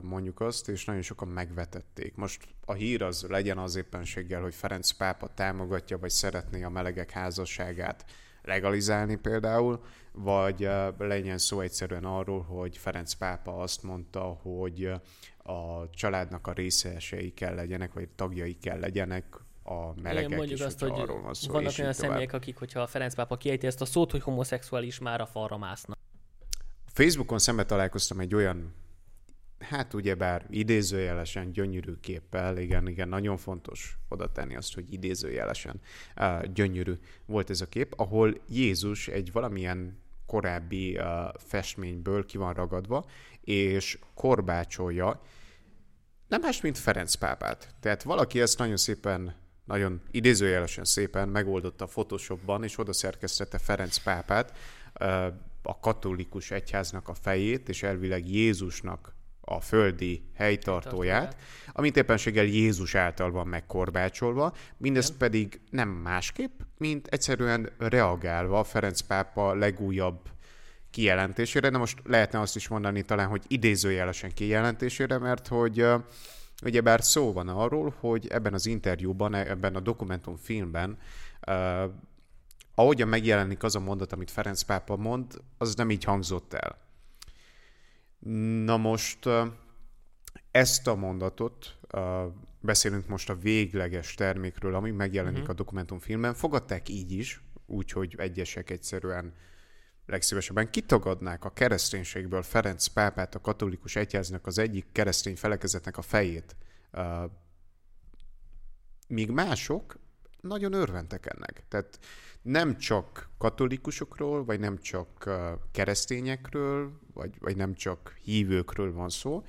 mondjuk 0.00 0.40
azt, 0.40 0.68
és 0.68 0.84
nagyon 0.84 1.02
sokan 1.02 1.28
megvetették. 1.28 2.14
Most 2.14 2.48
a 2.64 2.72
hír 2.72 3.02
az 3.02 3.22
legyen 3.28 3.58
az 3.58 3.76
éppenséggel, 3.76 4.40
hogy 4.40 4.54
Ferenc 4.54 4.90
pápa 4.90 5.34
támogatja, 5.34 5.98
vagy 5.98 6.10
szeretné 6.10 6.62
a 6.62 6.68
melegek 6.68 7.10
házasságát 7.10 8.04
legalizálni 8.42 9.16
például, 9.16 9.84
vagy 10.12 10.68
legyen 10.98 11.38
szó 11.38 11.60
egyszerűen 11.60 12.04
arról, 12.04 12.42
hogy 12.42 12.76
Ferenc 12.76 13.12
pápa 13.12 13.56
azt 13.56 13.82
mondta, 13.82 14.20
hogy 14.20 14.92
a 15.42 15.90
családnak 15.90 16.46
a 16.46 16.52
részesei 16.52 17.34
kell 17.34 17.54
legyenek, 17.54 17.92
vagy 17.92 18.08
tagjai 18.08 18.58
kell 18.58 18.78
legyenek 18.78 19.24
a 19.62 20.00
melegek 20.00 20.26
Igen, 20.26 20.36
mondjuk 20.36 20.58
is, 20.58 20.64
azt, 20.64 20.80
hogy 20.80 20.90
arról 20.90 21.22
van 21.22 21.34
szó, 21.34 21.52
vannak 21.52 21.72
olyan 21.78 21.92
személyek, 21.92 22.32
akik, 22.32 22.56
hogyha 22.56 22.80
a 22.80 22.86
Ferenc 22.86 23.14
pápa 23.14 23.36
kiejti 23.36 23.66
ezt 23.66 23.80
a 23.80 23.84
szót, 23.84 24.10
hogy 24.10 24.22
homoszexuális, 24.22 24.98
már 24.98 25.20
a 25.20 25.26
falra 25.26 25.58
másznak. 25.58 25.98
Facebookon 26.86 27.38
szembe 27.38 27.64
találkoztam 27.64 28.20
egy 28.20 28.34
olyan, 28.34 28.74
hát 29.62 29.94
ugyebár 29.94 30.46
idézőjelesen 30.50 31.52
gyönyörű 31.52 31.94
képpel, 32.00 32.58
igen, 32.58 32.88
igen, 32.88 33.08
nagyon 33.08 33.36
fontos 33.36 33.98
oda 34.08 34.32
tenni 34.32 34.56
azt, 34.56 34.74
hogy 34.74 34.92
idézőjelesen 34.92 35.80
uh, 36.16 36.44
gyönyörű 36.44 36.92
volt 37.26 37.50
ez 37.50 37.60
a 37.60 37.66
kép, 37.66 37.92
ahol 37.96 38.40
Jézus 38.48 39.08
egy 39.08 39.32
valamilyen 39.32 40.00
korábbi 40.26 40.98
uh, 40.98 41.04
festményből 41.36 42.26
ki 42.26 42.36
van 42.36 42.52
ragadva, 42.52 43.06
és 43.40 43.98
korbácsolja 44.14 45.20
nem 46.28 46.40
más, 46.40 46.60
mint 46.60 46.78
Ferenc 46.78 47.14
pápát. 47.14 47.74
Tehát 47.80 48.02
valaki 48.02 48.40
ezt 48.40 48.58
nagyon 48.58 48.76
szépen 48.76 49.40
nagyon 49.64 50.00
idézőjelesen 50.10 50.84
szépen 50.84 51.28
megoldotta 51.28 51.86
Photoshopban, 51.86 52.64
és 52.64 52.78
oda 52.78 52.92
szerkesztette 52.92 53.58
Ferenc 53.58 53.98
pápát, 53.98 54.56
a 55.62 55.80
katolikus 55.80 56.50
egyháznak 56.50 57.08
a 57.08 57.14
fejét, 57.14 57.68
és 57.68 57.82
elvileg 57.82 58.28
Jézusnak 58.28 59.14
a 59.44 59.60
földi 59.60 60.22
helytartóját, 60.34 61.36
amit 61.72 61.96
éppenséggel 61.96 62.44
Jézus 62.44 62.94
által 62.94 63.30
van 63.30 63.46
megkorbácsolva, 63.46 64.52
mindezt 64.76 65.08
Igen. 65.08 65.18
pedig 65.18 65.60
nem 65.70 65.88
másképp, 65.88 66.60
mint 66.78 67.06
egyszerűen 67.06 67.70
reagálva 67.78 68.64
Ferenc 68.64 69.00
pápa 69.00 69.54
legújabb 69.54 70.20
kijelentésére, 70.90 71.70
de 71.70 71.78
most 71.78 71.98
lehetne 72.04 72.40
azt 72.40 72.56
is 72.56 72.68
mondani 72.68 73.02
talán, 73.02 73.28
hogy 73.28 73.42
idézőjelesen 73.48 74.32
kijelentésére, 74.34 75.18
mert 75.18 75.48
hogy 75.48 75.86
Ugyebár 76.64 77.02
szó 77.02 77.32
van 77.32 77.48
arról, 77.48 77.94
hogy 78.00 78.26
ebben 78.26 78.54
az 78.54 78.66
interjúban, 78.66 79.34
ebben 79.34 79.74
a 79.74 79.80
dokumentumfilmben, 79.80 80.98
ahogyan 82.74 83.08
megjelenik 83.08 83.62
az 83.62 83.76
a 83.76 83.80
mondat, 83.80 84.12
amit 84.12 84.30
Ferenc 84.30 84.62
pápa 84.62 84.96
mond, 84.96 85.34
az 85.58 85.74
nem 85.74 85.90
így 85.90 86.04
hangzott 86.04 86.52
el. 86.52 86.78
Na 88.64 88.76
most 88.76 89.28
ezt 90.50 90.86
a 90.86 90.94
mondatot, 90.94 91.78
beszélünk 92.60 93.08
most 93.08 93.30
a 93.30 93.34
végleges 93.34 94.14
termékről, 94.14 94.74
ami 94.74 94.90
megjelenik 94.90 95.38
uh-huh. 95.38 95.50
a 95.50 95.56
dokumentumfilmben, 95.56 96.34
fogadták 96.34 96.88
így 96.88 97.12
is, 97.12 97.42
úgyhogy 97.66 98.14
egyesek 98.18 98.70
egyszerűen 98.70 99.34
legszívesebben 100.06 100.70
kitagadnák 100.70 101.44
a 101.44 101.52
kereszténységből 101.52 102.42
Ferenc 102.42 102.86
pápát, 102.86 103.34
a 103.34 103.40
katolikus 103.40 103.96
egyháznak 103.96 104.46
az 104.46 104.58
egyik 104.58 104.86
keresztény 104.92 105.36
felekezetnek 105.36 105.96
a 105.96 106.02
fejét. 106.02 106.56
Míg 109.08 109.30
mások 109.30 109.98
nagyon 110.42 110.72
örventek 110.72 111.26
ennek. 111.26 111.64
Tehát 111.68 111.98
nem 112.42 112.76
csak 112.78 113.28
katolikusokról, 113.38 114.44
vagy 114.44 114.60
nem 114.60 114.78
csak 114.78 115.30
keresztényekről, 115.72 116.92
vagy, 117.14 117.30
vagy 117.38 117.56
nem 117.56 117.74
csak 117.74 118.16
hívőkről 118.22 118.92
van 118.92 119.08
szó, 119.08 119.44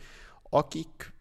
akik 0.49 1.13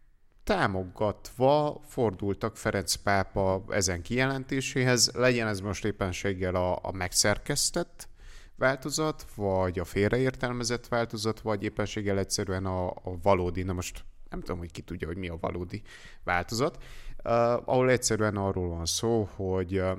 támogatva 0.45 1.81
fordultak 1.87 2.57
Ferenc 2.57 2.95
pápa 2.95 3.65
ezen 3.69 4.03
kijelentéséhez, 4.03 5.11
legyen 5.15 5.47
ez 5.47 5.61
most 5.61 5.85
éppenséggel 5.85 6.55
a, 6.55 6.79
a 6.83 6.93
megszerkesztett 6.93 8.09
változat, 8.57 9.27
vagy 9.35 9.79
a 9.79 9.85
félreértelmezett 9.85 10.89
változat, 10.89 11.41
vagy 11.41 11.63
éppenséggel 11.63 12.19
egyszerűen 12.19 12.67
a, 12.67 12.89
a 12.89 13.19
valódi, 13.23 13.63
na 13.63 13.73
most 13.73 14.05
nem 14.31 14.41
tudom, 14.41 14.59
hogy 14.59 14.71
ki 14.71 14.81
tudja, 14.81 15.07
hogy 15.07 15.17
mi 15.17 15.29
a 15.29 15.39
valódi 15.41 15.83
változat, 16.25 16.83
ahol 17.23 17.91
egyszerűen 17.91 18.37
arról 18.37 18.69
van 18.69 18.87
szó, 18.87 19.29
hogy 19.35 19.79
a 19.79 19.99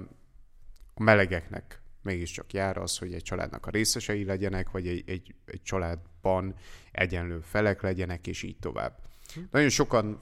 melegeknek 0.96 1.82
mégiscsak 2.02 2.54
jár 2.54 2.78
az, 2.78 2.98
hogy 2.98 3.14
egy 3.14 3.24
családnak 3.24 3.66
a 3.66 3.70
részesei 3.70 4.26
legyenek, 4.26 4.72
vagy 4.72 4.88
egy, 4.88 5.04
egy, 5.06 5.36
egy 5.46 5.62
családban 5.62 6.56
egyenlő 6.92 7.40
felek 7.40 7.82
legyenek, 7.82 8.28
és 8.28 8.44
így 8.44 8.58
tovább. 8.60 9.00
Hm. 9.34 9.40
Nagyon 9.52 9.70
sokan 9.70 10.20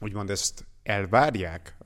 úgymond 0.00 0.30
ezt 0.30 0.66
elvárják 0.82 1.76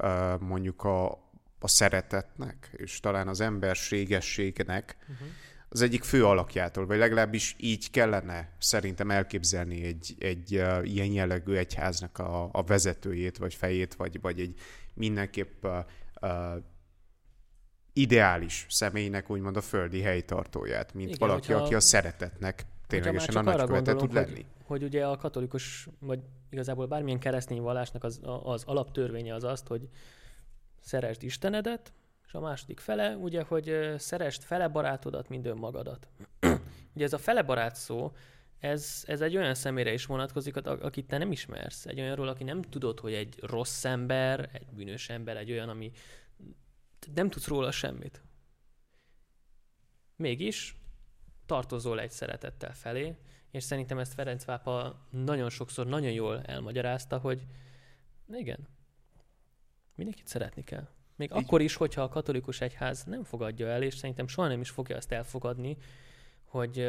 mondjuk 0.41 0.85
a, 0.85 1.11
a 1.59 1.69
szeretetnek, 1.69 2.71
és 2.73 3.01
talán 3.01 3.29
az 3.29 3.41
emberségességnek, 3.41 4.97
uh-huh 5.09 5.29
az 5.73 5.83
egyik 5.83 6.03
fő 6.03 6.27
alakjától, 6.27 6.87
vagy 6.87 6.99
legalábbis 6.99 7.57
így 7.59 7.91
kellene 7.91 8.51
szerintem 8.59 9.11
elképzelni 9.11 9.85
egy, 9.85 10.15
egy 10.19 10.57
uh, 10.57 10.93
ilyen 10.93 11.13
jellegű 11.13 11.55
egyháznak 11.55 12.19
a, 12.19 12.49
a 12.53 12.63
vezetőjét, 12.63 13.39
vagy 13.39 13.55
fejét, 13.55 13.95
vagy, 13.95 14.21
vagy 14.21 14.41
egy 14.41 14.59
mindenképp 14.95 15.65
uh, 15.65 15.79
uh, 16.21 16.31
ideális 17.93 18.67
személynek 18.69 19.31
úgymond 19.31 19.57
a 19.57 19.61
földi 19.61 20.01
helytartóját, 20.01 20.95
mint 20.95 21.09
Igen, 21.09 21.29
valaki, 21.29 21.47
hogyha, 21.47 21.65
aki 21.65 21.75
a 21.75 21.81
szeretetnek 21.81 22.65
ténylegesen 22.87 23.37
a 23.37 23.43
nagykövete 23.43 23.95
tud 23.95 24.13
lenni. 24.13 24.33
Hogy, 24.33 24.47
hogy 24.65 24.83
ugye 24.83 25.07
a 25.07 25.17
katolikus, 25.17 25.89
vagy 25.99 26.21
igazából 26.51 26.87
bármilyen 26.87 27.19
keresztény 27.19 27.61
vallásnak 27.61 28.05
az, 28.05 28.21
az 28.43 28.65
alaptörvénye 28.65 29.35
az 29.35 29.45
azt, 29.45 29.67
hogy 29.67 29.89
szeresd 30.81 31.23
Istenedet, 31.23 31.93
és 32.33 32.39
a 32.39 32.41
második 32.41 32.81
fele, 32.81 33.17
ugye, 33.17 33.43
hogy 33.43 33.95
szerest 33.97 34.45
fele 34.45 34.69
barátodat, 34.69 35.29
mint 35.29 35.47
önmagadat. 35.47 36.09
ugye 36.95 37.05
ez 37.05 37.13
a 37.13 37.19
fele 37.19 37.43
barát 37.43 37.75
szó, 37.75 38.13
ez, 38.59 39.05
ez 39.07 39.21
egy 39.21 39.37
olyan 39.37 39.55
személyre 39.55 39.93
is 39.93 40.07
vonatkozik, 40.07 40.57
akit 40.67 41.07
te 41.07 41.19
nem 41.19 41.33
ismersz. 41.33 41.87
Egy 41.87 42.01
olyanról, 42.01 42.29
aki 42.29 42.45
nem 42.45 42.63
tudod, 42.63 43.01
hogy 43.01 43.13
egy 43.13 43.39
rossz 43.43 43.85
ember, 43.85 44.51
egy 44.53 44.67
bűnös 44.67 45.09
ember, 45.09 45.37
egy 45.37 45.51
olyan, 45.51 45.69
ami 45.69 45.93
nem 47.15 47.29
tudsz 47.29 47.47
róla 47.47 47.71
semmit. 47.71 48.23
Mégis 50.17 50.77
tartozol 51.47 52.01
egy 52.01 52.11
szeretettel 52.11 52.75
felé, 52.75 53.17
és 53.51 53.63
szerintem 53.65 53.99
ezt 53.99 54.15
Ferenc 54.15 54.45
pápa 54.45 55.07
nagyon 55.11 55.51
sokszor 55.51 55.87
nagyon 55.87 56.13
jól 56.13 56.43
elmagyarázta, 56.43 57.19
hogy 57.19 57.47
igen, 58.29 58.69
mindenkit 59.95 60.27
szeretni 60.27 60.65
kell. 60.65 60.89
Még 61.23 61.31
Így. 61.31 61.45
akkor 61.45 61.61
is, 61.61 61.75
hogyha 61.75 62.03
a 62.03 62.09
katolikus 62.09 62.61
egyház 62.61 63.05
nem 63.05 63.25
fogadja 63.25 63.67
el, 63.67 63.83
és 63.83 63.95
szerintem 63.95 64.27
soha 64.27 64.49
nem 64.49 64.61
is 64.61 64.71
fogja 64.71 64.97
ezt 64.97 65.13
elfogadni, 65.13 65.77
hogy 66.45 66.89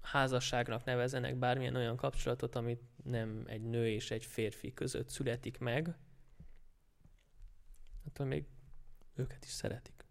házasságnak 0.00 0.84
nevezenek 0.84 1.36
bármilyen 1.36 1.76
olyan 1.76 1.96
kapcsolatot, 1.96 2.54
amit 2.54 2.80
nem 3.04 3.42
egy 3.46 3.62
nő 3.62 3.88
és 3.88 4.10
egy 4.10 4.24
férfi 4.24 4.72
között 4.72 5.08
születik 5.08 5.58
meg, 5.58 5.94
attól 8.06 8.26
még 8.26 8.44
őket 9.14 9.44
is 9.44 9.50
szeretik. 9.50 10.04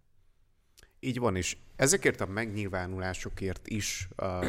Így 1.00 1.20
van, 1.20 1.36
és 1.36 1.58
ezekért 1.75 2.22
a 2.22 2.25
megnyilvánulásokért 2.25 3.67
is 3.67 4.08
uh, 4.17 4.48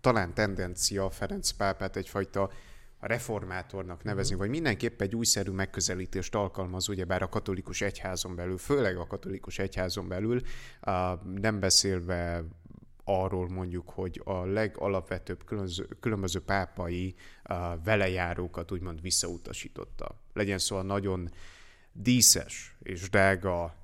talán 0.00 0.34
tendencia 0.34 1.10
Ferenc 1.10 1.50
pápát 1.50 1.96
egyfajta 1.96 2.50
reformátornak 3.00 4.04
nevezni, 4.04 4.32
mhm. 4.32 4.42
vagy 4.42 4.50
mindenképp 4.50 5.00
egy 5.00 5.14
újszerű 5.14 5.50
megközelítést 5.50 6.34
alkalmaz, 6.34 6.88
ugyebár 6.88 7.22
a 7.22 7.28
katolikus 7.28 7.80
egyházon 7.80 8.34
belül, 8.34 8.58
főleg 8.58 8.96
a 8.96 9.06
katolikus 9.06 9.58
egyházon 9.58 10.08
belül, 10.08 10.40
nem 11.34 11.60
beszélve 11.60 12.44
arról 13.04 13.48
mondjuk, 13.48 13.90
hogy 13.90 14.20
a 14.24 14.44
legalapvetőbb 14.44 15.44
különböző, 15.44 15.88
különböző 16.00 16.40
pápai 16.40 17.14
velejárókat 17.84 18.72
úgymond 18.72 19.00
visszautasította. 19.00 20.20
Legyen 20.32 20.58
szó 20.58 20.76
a 20.76 20.82
nagyon 20.82 21.30
díszes 21.92 22.76
és 22.82 23.10
drága, 23.10 23.82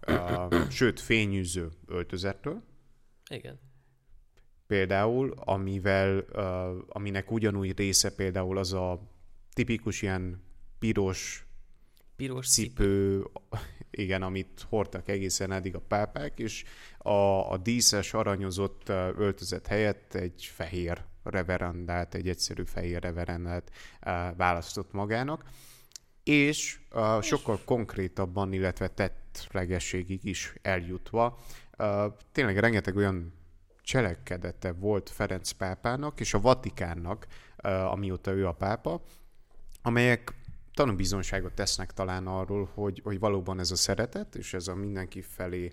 sőt 0.70 1.00
fényűző 1.00 1.70
öltözettől. 1.86 2.62
Igen. 3.30 3.60
Például, 4.72 5.34
amivel, 5.36 6.18
aminek 6.88 7.30
ugyanúgy 7.30 7.76
része 7.76 8.14
például 8.14 8.58
az 8.58 8.72
a 8.72 9.00
tipikus 9.52 10.02
ilyen 10.02 10.42
piros, 10.78 11.46
piros 12.16 12.48
cipő, 12.48 13.18
cipő, 13.18 13.30
igen, 14.04 14.22
amit 14.22 14.66
hordtak 14.68 15.08
egészen 15.08 15.52
eddig 15.52 15.74
a 15.74 15.80
pápák, 15.80 16.38
és 16.38 16.64
a, 16.98 17.50
a 17.52 17.56
díszes, 17.56 18.14
aranyozott 18.14 18.88
öltözet 19.16 19.66
helyett 19.66 20.14
egy 20.14 20.50
fehér 20.54 21.04
reverendát, 21.22 22.14
egy 22.14 22.28
egyszerű 22.28 22.64
fehér 22.64 23.02
reverendát 23.02 23.70
választott 24.36 24.92
magának, 24.92 25.44
és 26.24 26.78
uh, 26.92 27.22
sokkal 27.22 27.60
konkrétabban, 27.64 28.52
illetve 28.52 28.88
tettlegességig 28.88 30.24
is 30.24 30.54
eljutva, 30.62 31.38
uh, 31.78 32.04
tényleg 32.32 32.58
rengeteg 32.58 32.96
olyan 32.96 33.40
cselekedete 33.82 34.72
volt 34.72 35.10
Ferenc 35.10 35.50
pápának 35.50 36.20
és 36.20 36.34
a 36.34 36.40
Vatikánnak, 36.40 37.26
amióta 37.90 38.30
ő 38.30 38.46
a 38.46 38.52
pápa, 38.52 39.02
amelyek 39.82 40.34
tanúbizonságot 40.74 41.54
tesznek 41.54 41.92
talán 41.92 42.26
arról, 42.26 42.70
hogy, 42.74 43.00
hogy 43.04 43.18
valóban 43.18 43.58
ez 43.58 43.70
a 43.70 43.76
szeretet, 43.76 44.34
és 44.34 44.54
ez 44.54 44.68
a 44.68 44.74
mindenki 44.74 45.20
felé 45.20 45.72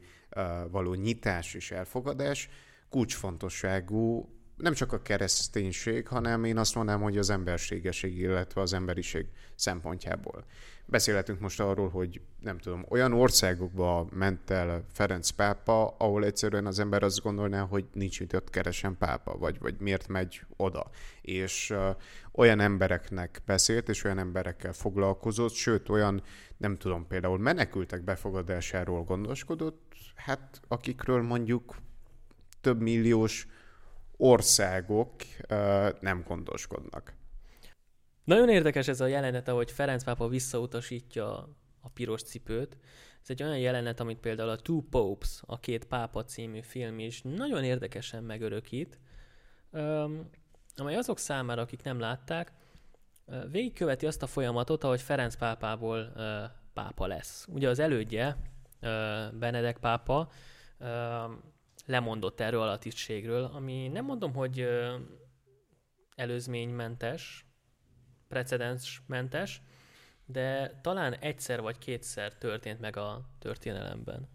való 0.69 0.93
nyitás 0.93 1.53
és 1.53 1.71
elfogadás 1.71 2.49
kulcsfontosságú 2.89 4.29
nem 4.59 4.73
csak 4.73 4.93
a 4.93 5.01
kereszténység, 5.01 6.07
hanem 6.07 6.43
én 6.43 6.57
azt 6.57 6.75
mondanám, 6.75 7.01
hogy 7.01 7.17
az 7.17 7.29
emberségeség, 7.29 8.17
illetve 8.17 8.61
az 8.61 8.73
emberiség 8.73 9.25
szempontjából. 9.55 10.45
Beszélhetünk 10.85 11.39
most 11.39 11.59
arról, 11.59 11.89
hogy 11.89 12.21
nem 12.39 12.57
tudom, 12.57 12.85
olyan 12.89 13.13
országokba 13.13 14.07
ment 14.11 14.49
el 14.49 14.85
Ferenc 14.91 15.29
pápa, 15.29 15.95
ahol 15.97 16.25
egyszerűen 16.25 16.65
az 16.65 16.79
ember 16.79 17.03
azt 17.03 17.21
gondolná, 17.21 17.61
hogy 17.61 17.85
nincs 17.93 18.19
itt 18.19 18.35
ott 18.35 18.49
keresen 18.49 18.97
pápa, 18.97 19.37
vagy, 19.37 19.59
vagy 19.59 19.75
miért 19.79 20.07
megy 20.07 20.41
oda. 20.57 20.89
És 21.21 21.69
uh, 21.69 21.95
olyan 22.31 22.59
embereknek 22.59 23.41
beszélt, 23.45 23.89
és 23.89 24.03
olyan 24.03 24.17
emberekkel 24.17 24.73
foglalkozott, 24.73 25.53
sőt, 25.53 25.89
olyan, 25.89 26.23
nem 26.57 26.77
tudom, 26.77 27.07
például 27.07 27.37
menekültek 27.37 28.03
befogadásáról 28.03 29.03
gondoskodott, 29.03 29.95
hát 30.15 30.61
akikről 30.67 31.21
mondjuk 31.21 31.75
több 32.61 32.81
milliós 32.81 33.47
országok 34.21 35.13
nem 35.99 36.23
gondoskodnak. 36.27 37.13
Nagyon 38.23 38.49
érdekes 38.49 38.87
ez 38.87 39.01
a 39.01 39.05
jelenet, 39.05 39.47
ahogy 39.47 39.71
Ferenc 39.71 40.03
pápa 40.03 40.27
visszautasítja 40.27 41.33
a 41.81 41.89
piros 41.93 42.23
cipőt. 42.23 42.77
Ez 43.21 43.29
egy 43.29 43.43
olyan 43.43 43.57
jelenet, 43.57 43.99
amit 43.99 44.19
például 44.19 44.49
a 44.49 44.55
Two 44.55 44.81
Popes, 44.81 45.41
a 45.45 45.59
két 45.59 45.85
pápa 45.85 46.23
című 46.23 46.61
film 46.61 46.99
is 46.99 47.21
nagyon 47.21 47.63
érdekesen 47.63 48.23
megörökít, 48.23 48.99
amely 50.75 50.95
azok 50.95 51.17
számára, 51.17 51.61
akik 51.61 51.83
nem 51.83 51.99
látták, 51.99 52.53
végigköveti 53.51 54.05
azt 54.05 54.23
a 54.23 54.27
folyamatot, 54.27 54.83
ahogy 54.83 55.01
Ferenc 55.01 55.35
pápából 55.35 56.13
pápa 56.73 57.07
lesz. 57.07 57.47
Ugye 57.49 57.69
az 57.69 57.79
elődje, 57.79 58.37
Benedek 59.33 59.77
pápa, 59.77 60.29
lemondott 61.89 62.39
erről 62.39 62.67
a 62.69 62.77
tisztségről, 62.77 63.43
ami 63.43 63.87
nem 63.87 64.05
mondom, 64.05 64.33
hogy 64.33 64.67
előzménymentes, 66.15 67.45
precedensmentes, 68.27 69.61
de 70.25 70.79
talán 70.81 71.13
egyszer 71.13 71.61
vagy 71.61 71.77
kétszer 71.77 72.33
történt 72.33 72.79
meg 72.79 72.97
a 72.97 73.29
történelemben. 73.39 74.29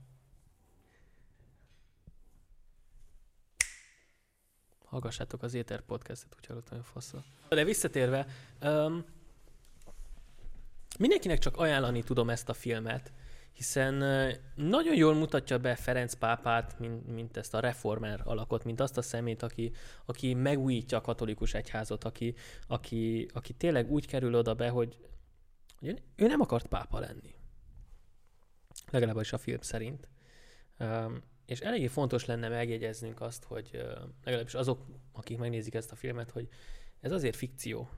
Hallgassátok 4.85 5.43
az 5.43 5.55
Éter 5.55 5.81
podcastet, 5.81 6.35
úgy 6.39 6.47
hallottam, 6.47 6.77
hogy 6.77 6.87
faszol. 6.87 7.25
De 7.49 7.65
visszatérve, 7.65 8.27
um, 8.63 9.05
mindenkinek 10.99 11.39
csak 11.39 11.57
ajánlani 11.57 12.03
tudom 12.03 12.31
ezt 12.31 12.49
a 12.49 12.55
filmet, 12.55 13.13
hiszen 13.55 13.95
nagyon 14.55 14.97
jól 14.97 15.15
mutatja 15.15 15.59
be 15.59 15.75
Ferenc 15.75 16.15
pápát, 16.15 16.79
mint, 16.79 17.07
mint 17.07 17.37
ezt 17.37 17.55
a 17.55 17.61
reformer 17.61 18.21
alakot, 18.25 18.65
mint 18.65 18.81
azt 18.81 18.97
a 18.97 19.03
szemét, 19.03 19.43
aki, 19.43 19.73
aki 20.05 20.35
megújítja 20.35 20.99
a 20.99 21.01
katolikus 21.01 21.55
egyházat, 21.55 22.05
aki, 22.05 22.35
aki, 22.67 23.29
aki 23.33 23.53
tényleg 23.53 23.91
úgy 23.91 24.07
kerül 24.07 24.35
oda 24.35 24.55
be, 24.55 24.69
hogy, 24.69 24.99
hogy 25.79 26.03
ő 26.17 26.27
nem 26.27 26.41
akart 26.41 26.67
pápa 26.67 26.99
lenni. 26.99 27.35
Legalábbis 28.91 29.33
a 29.33 29.39
film 29.39 29.61
szerint. 29.61 30.09
És 31.47 31.61
eléggé 31.61 31.87
fontos 31.87 32.25
lenne 32.25 32.49
megjegyeznünk 32.49 33.21
azt, 33.21 33.45
hogy 33.45 33.85
legalábbis 34.25 34.55
azok, 34.55 34.87
akik 35.13 35.39
megnézik 35.39 35.75
ezt 35.75 35.93
a 35.93 35.97
filmet, 35.97 36.31
hogy 36.31 36.49
ez 37.01 37.13
azért 37.13 37.37
fikció 37.37 37.89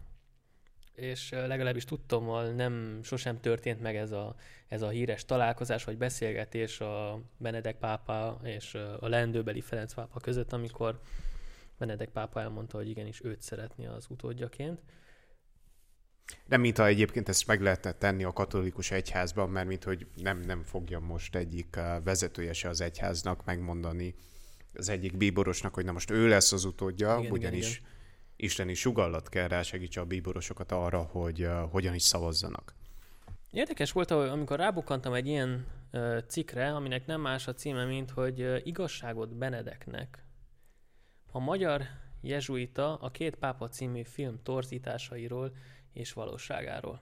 és 0.96 1.30
legalábbis 1.30 1.84
tudtommal 1.84 2.50
nem 2.50 3.00
sosem 3.02 3.40
történt 3.40 3.80
meg 3.80 3.96
ez 3.96 4.12
a, 4.12 4.34
ez 4.68 4.82
a 4.82 4.88
híres 4.88 5.24
találkozás 5.24 5.84
vagy 5.84 5.98
beszélgetés 5.98 6.80
a 6.80 7.20
Benedek 7.36 7.76
pápa 7.78 8.40
és 8.42 8.74
a 8.74 9.08
lendőbeli 9.08 9.60
Ferenc 9.60 9.94
pápa 9.94 10.20
között, 10.20 10.52
amikor 10.52 11.00
Benedek 11.78 12.08
pápa 12.08 12.40
elmondta, 12.40 12.76
hogy 12.76 12.88
igenis 12.88 13.24
őt 13.24 13.42
szeretni 13.42 13.86
az 13.86 14.06
utódjaként. 14.08 14.80
Nem, 16.46 16.60
mintha 16.60 16.86
egyébként 16.86 17.28
ezt 17.28 17.46
meg 17.46 17.60
lehetne 17.60 17.92
tenni 17.92 18.24
a 18.24 18.32
katolikus 18.32 18.90
egyházban, 18.90 19.50
mert 19.50 19.66
mint 19.66 19.84
hogy 19.84 20.06
nem, 20.14 20.40
nem 20.40 20.62
fogja 20.62 20.98
most 20.98 21.36
egyik 21.36 21.76
vezetője 22.04 22.52
se 22.52 22.68
az 22.68 22.80
egyháznak 22.80 23.44
megmondani 23.44 24.14
az 24.74 24.88
egyik 24.88 25.16
bíborosnak, 25.16 25.74
hogy 25.74 25.84
na 25.84 25.92
most 25.92 26.10
ő 26.10 26.28
lesz 26.28 26.52
az 26.52 26.64
utódja, 26.64 27.16
igen, 27.18 27.32
ugyanis 27.32 27.70
igen, 27.70 27.82
igen 27.82 27.95
isteni 28.36 28.74
sugallat 28.74 29.28
kell 29.28 29.48
rá 29.48 29.62
segítse 29.62 30.00
a 30.00 30.04
bíborosokat 30.04 30.72
arra, 30.72 31.02
hogy 31.02 31.42
uh, 31.42 31.70
hogyan 31.70 31.94
is 31.94 32.02
szavazzanak. 32.02 32.74
Érdekes 33.50 33.92
volt, 33.92 34.10
amikor 34.10 34.58
rábukkantam 34.58 35.12
egy 35.12 35.26
ilyen 35.26 35.66
uh, 35.92 36.18
cikkre, 36.26 36.74
aminek 36.74 37.06
nem 37.06 37.20
más 37.20 37.46
a 37.46 37.54
címe, 37.54 37.84
mint 37.84 38.10
hogy 38.10 38.40
uh, 38.40 38.60
igazságot 38.64 39.36
Benedeknek. 39.36 40.24
A 41.32 41.38
magyar 41.38 41.82
jezsuita 42.20 42.96
a 42.96 43.10
két 43.10 43.36
pápa 43.36 43.68
című 43.68 44.02
film 44.02 44.42
torzításairól 44.42 45.52
és 45.92 46.12
valóságáról. 46.12 47.00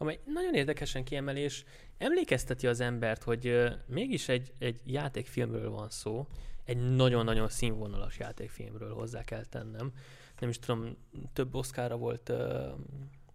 Amely 0.00 0.20
nagyon 0.24 0.54
érdekesen 0.54 1.04
kiemelés, 1.04 1.64
emlékezteti 1.98 2.66
az 2.66 2.80
embert, 2.80 3.22
hogy 3.22 3.70
mégis 3.86 4.28
egy, 4.28 4.52
egy 4.58 4.80
játékfilmről 4.84 5.70
van 5.70 5.90
szó, 5.90 6.26
egy 6.64 6.94
nagyon-nagyon 6.94 7.48
színvonalas 7.48 8.18
játékfilmről 8.18 8.94
hozzá 8.94 9.24
kell 9.24 9.44
tennem. 9.44 9.92
Nem 10.38 10.48
is 10.48 10.58
tudom, 10.58 10.96
több 11.32 11.54
oszkára 11.54 11.96
volt 11.96 12.28
uh, 12.28 12.38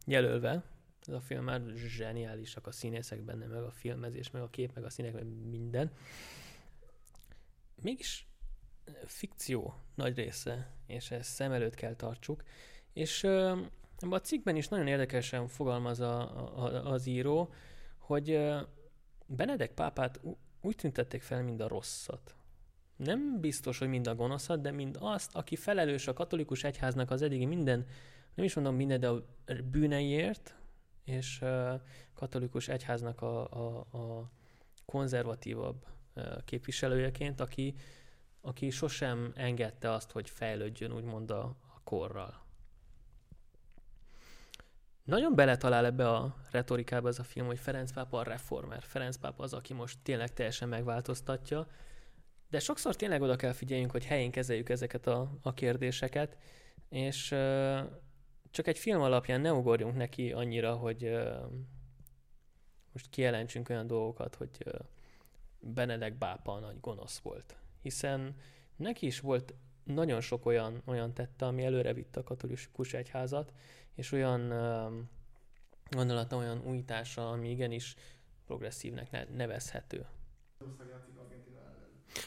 jelölve 0.06 0.64
ez 1.08 1.14
a 1.14 1.22
film, 1.22 1.44
már 1.44 1.62
zseniálisak 1.76 2.68
a 2.68 2.72
színészek 2.72 3.22
benne, 3.22 3.46
meg 3.46 3.64
a 3.64 3.72
filmezés, 3.72 4.32
meg 4.32 4.42
a 4.42 4.50
kép, 4.50 4.76
meg 4.76 4.84
a 4.84 4.90
színek, 4.90 5.14
meg 5.14 5.26
minden. 5.50 5.92
Mégis 7.82 8.28
fikció 9.06 9.76
nagy 9.96 10.16
része, 10.16 10.72
és 10.88 11.12
ezt 11.12 11.32
szem 11.32 11.52
előtt 11.52 11.76
kell 11.76 11.96
tartsuk. 11.96 12.44
És 12.94 13.24
uh, 13.24 13.60
a 14.12 14.22
cikkben 14.22 14.56
is 14.56 14.68
nagyon 14.68 14.88
érdekesen 14.88 15.48
fogalmaz 15.48 16.00
a, 16.00 16.22
a, 16.64 16.92
az 16.92 17.06
író, 17.06 17.54
hogy 17.98 18.40
Benedek 19.26 19.72
pápát 19.72 20.20
úgy 20.62 20.76
tüntették 20.76 21.22
fel, 21.22 21.44
mint 21.44 21.62
a 21.62 21.68
rosszat. 21.68 22.36
Nem 22.96 23.40
biztos, 23.40 23.78
hogy 23.78 23.88
mind 23.88 24.08
a 24.08 24.16
gonoszat, 24.16 24.62
de 24.62 24.72
mind 24.72 24.98
azt, 25.00 25.36
aki 25.36 25.56
felelős 25.56 26.08
a 26.08 26.14
katolikus 26.14 26.64
egyháznak 26.64 27.12
az 27.12 27.22
eddigi 27.22 27.46
minden, 27.46 27.86
nem 28.34 28.46
is 28.46 28.54
mondom 28.54 28.76
minden, 28.76 29.00
de 29.00 29.10
a 29.10 29.26
bűneiért, 29.64 30.56
és 31.04 31.44
katolikus 32.14 32.68
egyháznak 32.68 33.22
a, 33.22 33.52
a, 33.52 33.78
a 33.98 34.32
konzervatívabb 34.86 35.86
képviselőjeként, 36.46 37.40
aki, 37.40 37.76
aki 38.42 38.70
sosem 38.70 39.32
engedte 39.36 39.92
azt, 39.92 40.12
hogy 40.12 40.30
fejlődjön 40.30 40.94
úgymond 40.94 41.32
a, 41.32 41.44
a 41.44 41.82
korral. 41.84 42.45
Nagyon 45.06 45.36
beletalál 45.36 45.86
ebbe 45.86 46.10
a 46.10 46.36
retorikába 46.52 47.08
ez 47.08 47.20
a 47.20 47.24
film, 47.24 47.46
hogy 47.46 47.60
Ferenc 47.60 47.92
pápa 47.92 48.18
a 48.18 48.24
reformer. 48.24 48.84
Ferenc 48.84 49.16
pápa 49.16 49.44
az, 49.44 49.54
aki 49.54 49.74
most 49.74 49.98
tényleg 50.04 50.34
teljesen 50.34 50.70
megváltoztatja, 50.70 51.68
de 52.50 52.60
sokszor 52.60 52.96
tényleg 52.96 53.22
oda 53.22 53.36
kell 53.36 53.52
figyeljünk, 53.52 53.92
hogy 53.92 54.06
helyén 54.06 54.32
kezeljük 54.32 54.70
ezeket 54.70 55.08
a, 55.08 55.32
a 55.42 55.54
kérdéseket, 55.54 56.38
és 56.90 57.32
uh, 57.32 57.80
csak 58.52 58.68
egy 58.68 58.78
film 58.78 59.02
alapján 59.02 59.42
ne 59.42 59.54
ugorjunk 59.54 59.96
neki 59.96 60.32
annyira, 60.32 60.76
hogy 60.76 61.04
uh, 61.04 61.52
most 62.92 63.10
kijelentsünk 63.10 63.70
olyan 63.70 63.88
dolgokat, 63.88 64.36
hogy 64.36 64.50
uh, 64.66 64.74
Benedek 65.60 66.18
bápa 66.18 66.54
a 66.54 66.60
nagy 66.60 66.80
gonosz 66.80 67.18
volt. 67.18 67.56
Hiszen 67.82 68.36
neki 68.76 69.06
is 69.06 69.20
volt 69.20 69.54
nagyon 69.84 70.22
sok 70.22 70.46
olyan, 70.46 70.82
olyan 70.86 71.14
tette, 71.14 71.46
ami 71.46 71.64
előre 71.64 71.94
vitte 71.94 72.20
a 72.20 72.24
katolikus 72.24 72.94
egyházat, 72.94 73.54
és 73.96 74.12
olyan 74.12 74.54
gondolata, 75.90 76.36
olyan 76.36 76.62
újítása, 76.66 77.30
ami 77.30 77.50
igenis 77.50 77.96
progresszívnek 78.46 79.28
nevezhető. 79.36 80.06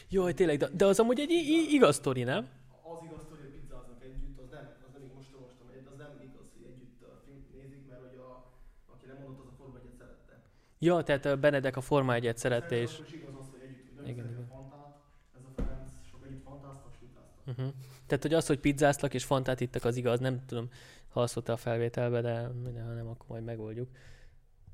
Jaj, 0.09 0.33
tényleg, 0.33 0.57
de, 0.57 0.67
de 0.73 0.85
az 0.85 0.99
amúgy 0.99 1.19
egy 1.19 1.29
igaz 1.69 1.95
sztori, 1.95 2.23
nem? 2.23 2.49
Az 2.83 3.03
igaz 3.03 3.21
sztori, 3.21 3.41
hogy 3.41 3.51
pizzáznak 3.51 4.03
együtt, 4.03 4.39
az 4.39 4.49
nem, 4.51 4.75
az 4.87 4.91
nem 4.93 5.11
most 5.15 5.33
olvastam 5.33 5.67
az 5.91 5.97
nem 5.97 6.11
igaz, 6.21 6.47
hogy 6.53 6.65
együtt 6.71 7.01
a 7.01 7.23
nézik, 7.53 7.87
mert 7.87 8.01
hogy 8.01 8.17
a, 8.17 8.51
aki 8.93 9.05
nem 9.05 9.17
mondott, 9.21 9.45
az 9.45 9.51
a 9.51 9.55
Forma 9.57 9.77
1 9.77 9.91
szerette. 9.97 10.43
Ja, 10.79 11.03
tehát 11.03 11.25
a 11.25 11.37
Benedek 11.37 11.77
a 11.77 11.81
Forma 11.81 12.13
1 12.13 12.37
szerette, 12.37 12.75
és... 12.75 13.01
Igaz 13.13 13.35
az, 13.39 13.49
hogy 13.51 13.61
együtt, 13.61 13.85
hogy 13.87 13.95
nem 13.95 14.05
igen, 14.05 14.25
igen. 14.29 14.43
a 14.43 14.55
fantát, 14.55 15.01
ez 15.37 15.43
a 15.49 15.51
Ferenc, 15.55 15.91
sok 16.09 16.25
együtt 16.25 16.43
fantáztak, 16.43 16.93
sétáztak. 16.99 17.47
Uh-huh. 17.47 17.73
Tehát, 18.09 18.23
hogy 18.23 18.33
az, 18.33 18.47
hogy 18.47 18.59
pizzáztak 18.59 19.13
és 19.13 19.23
fantát 19.23 19.59
ittak, 19.59 19.85
az 19.85 19.95
igaz, 19.95 20.19
nem 20.19 20.45
tudom, 20.45 20.69
halszott 21.09 21.49
a 21.49 21.57
felvételbe, 21.57 22.21
de 22.21 22.41
ha 22.83 22.93
nem, 22.93 23.07
akkor 23.07 23.25
majd 23.27 23.43
megoldjuk. 23.43 23.89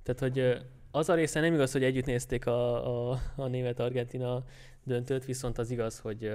Tehát, 0.03 0.19
hogy 0.19 0.65
az 0.91 1.09
a 1.09 1.13
része 1.13 1.39
nem 1.39 1.53
igaz, 1.53 1.71
hogy 1.71 1.83
együtt 1.83 2.05
nézték 2.05 2.45
a, 2.45 3.11
a, 3.11 3.19
a 3.35 3.47
német-argentina 3.47 4.43
döntőt, 4.83 5.25
viszont 5.25 5.57
az 5.57 5.71
igaz, 5.71 5.99
hogy 5.99 6.31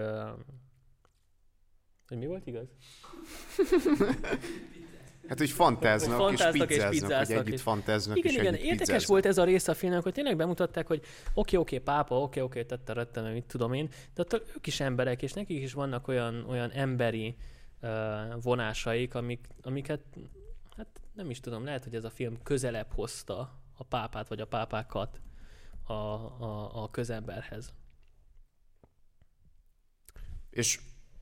hogy 2.09 2.19
mi 2.19 2.27
volt 2.27 2.47
igaz? 2.47 2.69
Hát, 5.31 5.39
hogy 5.39 5.51
fantáznak, 5.51 6.21
hogy 6.21 6.33
és 6.33 6.39
pizzáznak, 6.39 6.71
és 6.71 6.89
pizzáznak, 6.89 7.27
hogy 7.27 7.47
együtt 7.47 7.61
fantáznak, 7.61 8.17
igen, 8.17 8.33
és 8.33 8.39
igen, 8.39 8.55
együtt 8.55 8.65
érdekes 8.65 8.87
pizzáznak. 8.87 9.09
volt 9.09 9.27
ez 9.27 9.39
a 9.39 9.45
része 9.45 9.71
a 9.73 9.75
filmnek, 9.75 10.03
hogy 10.03 10.13
tényleg 10.13 10.37
bemutatták, 10.37 10.87
hogy 10.87 11.03
oké, 11.35 11.57
oké, 11.57 11.79
pápa, 11.79 12.21
oké, 12.21 12.41
oké, 12.41 12.65
tette, 12.65 12.93
rettem, 12.93 13.25
mit 13.25 13.45
tudom 13.45 13.73
én, 13.73 13.89
de 14.15 14.23
attól 14.23 14.43
ők 14.57 14.67
is 14.67 14.81
emberek, 14.81 15.23
és 15.23 15.33
nekik 15.33 15.63
is 15.63 15.73
vannak 15.73 16.09
olyan, 16.09 16.45
olyan 16.49 16.71
emberi 16.71 17.37
uh, 17.83 17.91
vonásaik, 18.43 19.15
amik, 19.15 19.47
amiket, 19.63 20.01
hát 20.77 21.01
nem 21.15 21.31
is 21.31 21.41
tudom, 21.41 21.65
lehet, 21.65 21.85
hogy 21.85 21.95
ez 21.95 22.05
a 22.05 22.11
film 22.11 22.43
közelebb 22.43 22.93
hozta 22.93 23.61
a 23.77 23.85
pápát, 23.85 24.29
vagy 24.29 24.41
a 24.41 24.47
pápákat 24.47 25.21
a, 25.83 25.93
a, 25.93 26.83
a 26.83 26.91
közemberhez. 26.91 27.73
És 30.51 30.81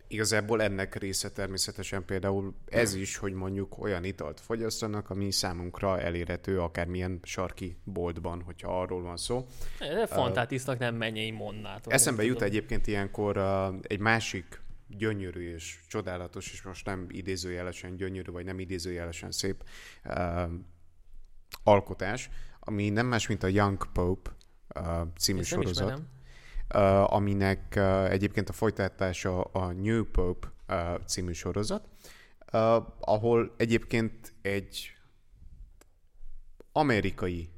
igazából 0.08 0.62
ennek 0.62 0.94
része 0.94 1.30
természetesen 1.30 2.04
például 2.04 2.54
ez 2.66 2.94
is, 2.94 3.16
hogy 3.16 3.32
mondjuk 3.32 3.78
olyan 3.78 4.04
italt 4.04 4.40
fogyasztanak, 4.40 5.10
ami 5.10 5.30
számunkra 5.30 6.00
elérhető 6.00 6.60
akármilyen 6.60 7.20
sarki 7.22 7.78
boltban, 7.84 8.42
hogyha 8.42 8.80
arról 8.80 9.02
van 9.02 9.16
szó. 9.16 9.46
De 9.78 10.06
fantát 10.06 10.50
isznak, 10.50 10.78
nem 10.78 10.94
mennyei 10.94 11.30
monnát. 11.30 11.86
Eszembe 11.86 12.22
jut 12.22 12.32
tudom. 12.32 12.48
egyébként 12.48 12.86
ilyenkor 12.86 13.38
egy 13.82 13.98
másik 13.98 14.60
gyönyörű 14.88 15.54
és 15.54 15.78
csodálatos, 15.88 16.52
és 16.52 16.62
most 16.62 16.86
nem 16.86 17.06
idézőjelesen 17.08 17.96
gyönyörű, 17.96 18.30
vagy 18.30 18.44
nem 18.44 18.58
idézőjelesen 18.58 19.30
szép 19.30 19.64
uh, 20.04 20.42
alkotás, 21.62 22.30
ami 22.60 22.88
nem 22.88 23.06
más, 23.06 23.26
mint 23.26 23.42
a 23.42 23.46
Young 23.46 23.92
Pope 23.92 24.30
uh, 24.74 24.82
című 25.18 25.40
Ezt 25.40 25.48
sorozat. 25.48 26.02
Uh, 26.74 27.12
aminek 27.12 27.74
uh, 27.76 28.10
egyébként 28.10 28.48
a 28.48 28.52
folytatása 28.52 29.40
a 29.40 29.72
New 29.72 30.04
Pope 30.04 30.48
uh, 30.68 31.04
című 31.04 31.32
sorozat, 31.32 31.88
uh, 32.52 32.84
ahol 33.00 33.54
egyébként 33.56 34.32
egy 34.42 34.92
amerikai 36.72 37.48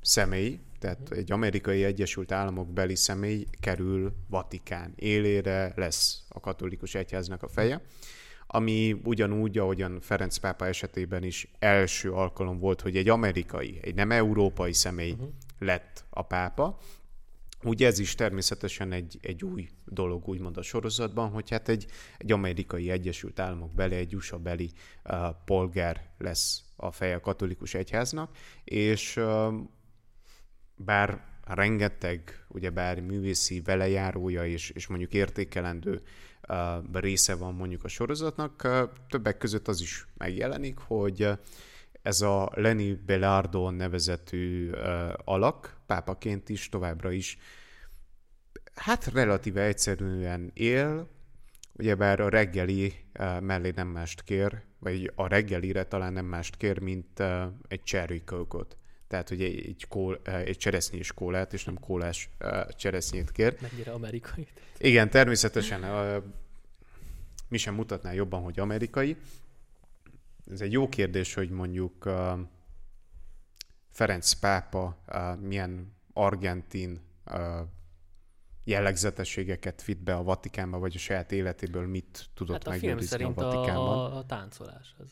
személy, 0.00 0.60
tehát 0.78 1.08
mhm. 1.08 1.18
egy 1.18 1.32
amerikai 1.32 1.84
Egyesült 1.84 2.32
Államok 2.32 2.72
beli 2.72 2.96
személy 2.96 3.46
kerül 3.60 4.12
Vatikán 4.28 4.92
élére, 4.96 5.72
lesz 5.76 6.24
a 6.28 6.40
katolikus 6.40 6.94
egyháznak 6.94 7.42
a 7.42 7.48
feje, 7.48 7.82
ami 8.46 9.00
ugyanúgy, 9.04 9.58
ahogyan 9.58 10.00
Ferenc 10.00 10.36
pápa 10.36 10.66
esetében 10.66 11.22
is 11.22 11.50
első 11.58 12.12
alkalom 12.12 12.58
volt, 12.58 12.80
hogy 12.80 12.96
egy 12.96 13.08
amerikai, 13.08 13.78
egy 13.82 13.94
nem 13.94 14.10
európai 14.10 14.72
személy 14.72 15.12
uh-huh. 15.12 15.28
lett 15.58 16.04
a 16.10 16.22
pápa, 16.22 16.78
úgy 17.62 17.84
ez 17.84 17.98
is 17.98 18.14
természetesen 18.14 18.92
egy, 18.92 19.18
egy 19.22 19.44
új 19.44 19.68
dolog, 19.84 20.28
úgymond 20.28 20.56
a 20.56 20.62
sorozatban, 20.62 21.30
hogy 21.30 21.50
hát 21.50 21.68
egy, 21.68 21.86
egy 22.18 22.32
amerikai 22.32 22.90
Egyesült 22.90 23.40
Államok 23.40 23.74
beli, 23.74 23.94
egy 23.94 24.14
USA 24.14 24.38
beli 24.38 24.70
uh, 25.04 25.18
polgár 25.44 26.10
lesz 26.18 26.62
a 26.76 26.90
feje 26.90 27.14
a 27.14 27.20
katolikus 27.20 27.74
egyháznak, 27.74 28.36
és 28.64 29.16
uh, 29.16 29.54
bár 30.74 31.28
rengeteg, 31.44 32.46
bár 32.74 33.00
művészi 33.00 33.60
velejárója 33.60 34.46
és, 34.46 34.70
és 34.70 34.86
mondjuk 34.86 35.12
értékelendő 35.12 36.02
uh, 36.48 36.56
része 36.92 37.34
van 37.34 37.54
mondjuk 37.54 37.84
a 37.84 37.88
sorozatnak, 37.88 38.62
uh, 38.64 38.90
többek 39.08 39.38
között 39.38 39.68
az 39.68 39.80
is 39.80 40.06
megjelenik, 40.16 40.78
hogy 40.78 41.22
uh, 41.22 41.38
ez 42.02 42.20
a 42.20 42.50
Lenny 42.54 43.04
Belardo 43.06 43.70
nevezetű 43.70 44.70
uh, 44.70 45.12
alak 45.24 45.76
pápaként 45.86 46.48
is 46.48 46.68
továbbra 46.68 47.12
is 47.12 47.38
hát 48.74 49.12
relatíve 49.12 49.62
egyszerűen 49.62 50.50
él, 50.54 51.08
ugyebár 51.72 52.20
a 52.20 52.28
reggeli 52.28 52.94
uh, 53.18 53.40
mellé 53.40 53.72
nem 53.74 53.88
mást 53.88 54.22
kér, 54.22 54.62
vagy 54.78 55.12
a 55.14 55.26
reggelire 55.26 55.84
talán 55.84 56.12
nem 56.12 56.26
mást 56.26 56.56
kér, 56.56 56.78
mint 56.78 57.18
uh, 57.18 57.42
egy 57.68 57.82
cherry 57.82 58.22
coke 58.24 58.76
Tehát, 59.06 59.28
hogy 59.28 59.42
egy, 59.42 59.66
egy, 59.66 59.86
kól, 59.88 60.20
egy 60.24 60.56
cseresznyés 60.56 61.12
kólát, 61.12 61.52
és 61.52 61.64
nem 61.64 61.78
kólás 61.78 62.30
cseresznyét 62.76 63.32
kér. 63.32 63.56
Mennyire 63.60 63.92
amerikai. 63.92 64.46
Igen, 64.78 65.10
természetesen 65.10 65.84
mi 67.48 67.56
sem 67.56 67.74
mutatná 67.74 68.12
jobban, 68.12 68.42
hogy 68.42 68.58
amerikai 68.58 69.16
ez 70.50 70.60
egy 70.60 70.72
jó 70.72 70.88
kérdés, 70.88 71.34
hogy 71.34 71.50
mondjuk 71.50 72.06
uh, 72.06 72.38
Ferenc 73.90 74.32
pápa 74.32 74.96
uh, 75.08 75.36
milyen 75.40 75.96
argentin 76.12 77.00
uh, 77.26 77.60
jellegzetességeket 78.64 79.84
vitt 79.84 80.02
be 80.02 80.14
a 80.14 80.22
Vatikánba, 80.22 80.78
vagy 80.78 80.94
a 80.94 80.98
saját 80.98 81.32
életéből 81.32 81.86
mit 81.86 82.30
tudott 82.34 82.56
hát 82.56 82.66
a 82.66 82.70
megőrizni 82.70 83.24
a 83.24 83.32
Vatikánban. 83.32 84.12
A, 84.12 84.16
a 84.16 84.26
táncolás, 84.26 84.94
az, 84.98 85.10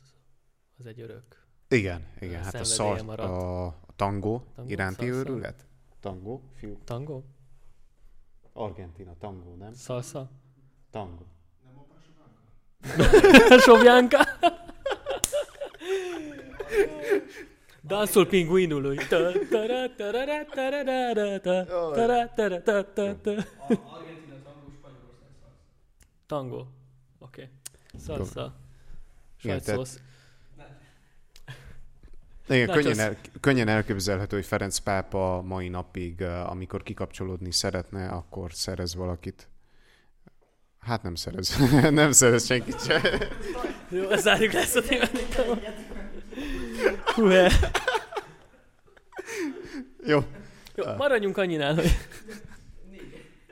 az 0.79 0.87
egy 0.87 1.01
örök. 1.01 1.47
Igen, 1.69 2.07
igen. 2.21 2.43
Hát 2.43 2.55
a, 2.55 2.65
szar, 2.65 3.21
a, 3.21 3.67
a 3.67 3.77
tango, 3.97 4.43
tango 4.55 4.71
iránti 4.71 5.07
salsa. 5.07 5.19
őrület? 5.19 5.67
Tango, 6.01 6.41
fiú. 6.55 6.79
Tango? 6.85 7.23
Argentina, 8.53 9.17
tango, 9.19 9.55
nem? 9.55 9.75
Salsa? 9.75 10.31
Tango. 10.91 11.25
Nem 12.97 13.51
a 13.59 13.59
Sovjánka? 13.59 14.19
Danzol 17.89 18.27
pinguinul 18.27 18.81
tango. 26.27 26.67
Oké. 27.19 27.49
Salsa. 28.07 28.57
Sajtszósz. 29.37 30.01
Igen, 32.49 32.71
könnyen, 32.71 32.99
el, 32.99 33.17
könnyen 33.41 33.69
elképzelhető, 33.69 34.37
hogy 34.37 34.47
Ferenc 34.47 34.79
pápa 34.79 35.43
mai 35.43 35.69
napig, 35.69 36.23
amikor 36.23 36.83
kikapcsolódni 36.83 37.53
szeretne, 37.53 38.09
akkor 38.09 38.53
szerez 38.53 38.95
valakit 38.95 39.49
Hát 40.79 41.03
nem 41.03 41.15
szerez. 41.15 41.57
nem 41.91 42.13
szerez 42.13 42.47
senkit 42.47 42.85
se. 42.85 43.01
Jó, 43.89 44.17
zárjuk 44.17 44.53
le 44.53 44.61
ezt 44.61 44.77
a 44.77 44.83
témát. 44.83 45.11
Hú, 47.19 47.27
he. 47.27 47.51
Jó. 50.07 50.21
Jó, 50.75 50.85
maradjunk 50.97 51.37
annyinál, 51.37 51.75
hogy... 51.75 51.91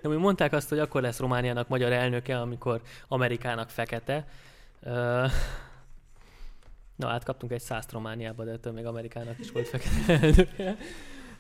De 0.02 0.08
mi 0.08 0.16
mondták 0.16 0.52
azt, 0.52 0.68
hogy 0.68 0.78
akkor 0.78 1.02
lesz 1.02 1.18
Romániának 1.18 1.68
magyar 1.68 1.92
elnöke, 1.92 2.40
amikor 2.40 2.80
Amerikának 3.08 3.70
fekete. 3.70 4.28
Na, 6.96 7.08
hát 7.08 7.24
kaptunk 7.24 7.52
egy 7.52 7.60
százt 7.60 7.92
Romániába, 7.92 8.44
de 8.44 8.50
ettől 8.50 8.72
még 8.72 8.84
Amerikának 8.84 9.38
is 9.38 9.50
volt 9.50 9.68
fekete 9.68 10.12
elnöke. 10.20 10.76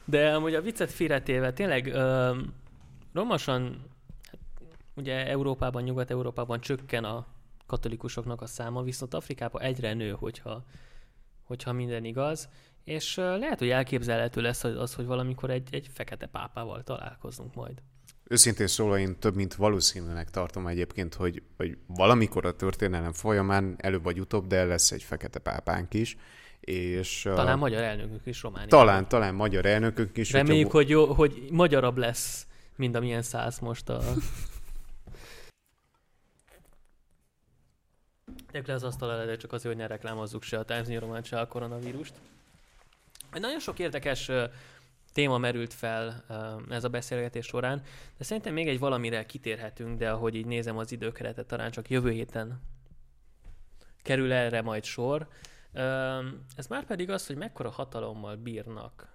De 0.04 0.34
amúgy 0.34 0.54
a 0.54 0.62
viccet 0.62 0.90
félretéve, 0.90 1.52
tényleg 1.52 1.86
ö, 1.86 2.36
romasan, 3.12 3.84
hát 4.30 4.40
ugye 4.94 5.26
Európában, 5.26 5.82
Nyugat-Európában 5.82 6.60
csökken 6.60 7.04
a 7.04 7.26
katolikusoknak 7.66 8.42
a 8.42 8.46
száma, 8.46 8.82
viszont 8.82 9.14
Afrikában 9.14 9.62
egyre 9.62 9.94
nő, 9.94 10.10
hogyha, 10.10 10.64
hogyha 11.46 11.72
minden 11.72 12.04
igaz. 12.04 12.48
És 12.84 13.16
lehet, 13.16 13.58
hogy 13.58 13.70
elképzelhető 13.70 14.40
lesz 14.40 14.64
az, 14.64 14.94
hogy 14.94 15.06
valamikor 15.06 15.50
egy, 15.50 15.68
egy 15.70 15.88
fekete 15.92 16.26
pápával 16.26 16.82
találkozunk 16.82 17.54
majd. 17.54 17.82
Őszintén 18.28 18.66
szólva 18.66 18.98
én 18.98 19.18
több 19.18 19.34
mint 19.34 19.54
valószínűnek 19.54 20.30
tartom 20.30 20.66
egyébként, 20.66 21.14
hogy, 21.14 21.42
hogy 21.56 21.78
valamikor 21.86 22.46
a 22.46 22.52
történelem 22.52 23.12
folyamán 23.12 23.74
előbb 23.78 24.02
vagy 24.02 24.20
utóbb, 24.20 24.46
de 24.46 24.64
lesz 24.64 24.90
egy 24.90 25.02
fekete 25.02 25.38
pápánk 25.38 25.94
is. 25.94 26.16
És, 26.60 27.22
Talán 27.22 27.54
uh, 27.54 27.60
magyar 27.60 27.82
elnökünk 27.82 28.20
is 28.24 28.42
Romániában. 28.42 28.78
talán, 28.78 29.08
talán 29.08 29.34
magyar 29.34 29.66
elnökünk 29.66 30.16
is. 30.16 30.32
Reméljük, 30.32 30.70
hogyha- 30.70 30.98
hogy, 31.06 31.08
jó, 31.08 31.14
hogy 31.14 31.48
magyarabb 31.50 31.96
lesz, 31.96 32.46
mint 32.76 32.96
amilyen 32.96 33.22
száz 33.22 33.58
most 33.58 33.88
a... 33.88 34.00
Tegyük 38.56 38.70
le 38.70 38.76
az 38.76 38.84
asztal 38.84 39.20
elé, 39.20 39.36
csak 39.36 39.52
azért, 39.52 39.74
hogy 39.74 39.82
ne 39.82 39.88
reklámozzuk 39.88 40.42
se 40.42 40.58
a 40.58 40.64
Times 40.64 40.86
New 40.86 41.00
Roman, 41.00 41.22
se 41.22 41.40
a 41.40 41.46
koronavírust. 41.46 42.14
Nagyon 43.32 43.60
sok 43.60 43.78
érdekes 43.78 44.30
téma 45.12 45.38
merült 45.38 45.72
fel 45.72 46.24
ez 46.70 46.84
a 46.84 46.88
beszélgetés 46.88 47.46
során, 47.46 47.82
de 48.16 48.24
szerintem 48.24 48.52
még 48.52 48.68
egy 48.68 48.78
valamire 48.78 49.26
kitérhetünk, 49.26 49.98
de 49.98 50.10
ahogy 50.10 50.34
így 50.34 50.46
nézem 50.46 50.78
az 50.78 50.92
időkeretet, 50.92 51.46
talán 51.46 51.70
csak 51.70 51.90
jövő 51.90 52.10
héten 52.10 52.60
kerül 54.02 54.32
erre 54.32 54.62
majd 54.62 54.84
sor. 54.84 55.28
Ez 56.56 56.66
már 56.68 56.84
pedig 56.84 57.10
az, 57.10 57.26
hogy 57.26 57.36
mekkora 57.36 57.70
hatalommal 57.70 58.36
bírnak 58.36 59.12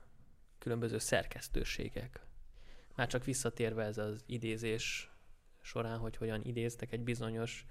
különböző 0.60 0.98
szerkesztőségek. 0.98 2.20
Már 2.96 3.08
csak 3.08 3.24
visszatérve 3.24 3.84
ez 3.84 3.98
az 3.98 4.24
idézés 4.26 5.12
során, 5.62 5.98
hogy 5.98 6.18
hogyan 6.18 6.42
idéztek 6.44 6.92
egy 6.92 7.02
bizonyos 7.02 7.66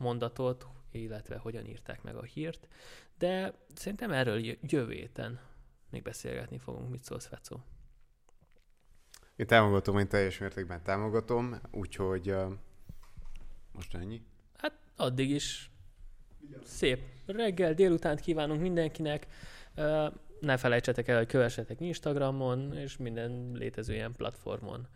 mondatot, 0.00 0.66
illetve 0.90 1.36
hogyan 1.36 1.66
írták 1.66 2.02
meg 2.02 2.16
a 2.16 2.22
hírt, 2.22 2.68
de 3.18 3.54
szerintem 3.74 4.10
erről 4.10 4.40
jövő 4.60 4.92
héten 4.92 5.40
még 5.90 6.02
beszélgetni 6.02 6.58
fogunk. 6.58 6.90
Mit 6.90 7.04
szólsz, 7.04 7.26
Fecó? 7.26 7.60
Én 9.36 9.46
támogatom, 9.46 9.98
én 9.98 10.08
teljes 10.08 10.38
mértékben 10.38 10.82
támogatom, 10.82 11.60
úgyhogy 11.70 12.30
uh, 12.30 12.52
most 13.72 13.94
ennyi. 13.94 14.22
Hát 14.56 14.72
addig 14.96 15.30
is 15.30 15.70
szép 16.64 17.00
reggel, 17.26 17.74
délutánt 17.74 18.20
kívánunk 18.20 18.60
mindenkinek. 18.60 19.26
Ö, 19.74 20.08
Ne 20.40 20.56
felejtsetek 20.56 21.08
el, 21.08 21.16
hogy 21.16 21.26
kövessetek 21.26 21.80
Instagramon 21.80 22.76
és 22.76 22.96
minden 22.96 23.52
létező 23.52 23.94
ilyen 23.94 24.12
platformon. 24.12 24.88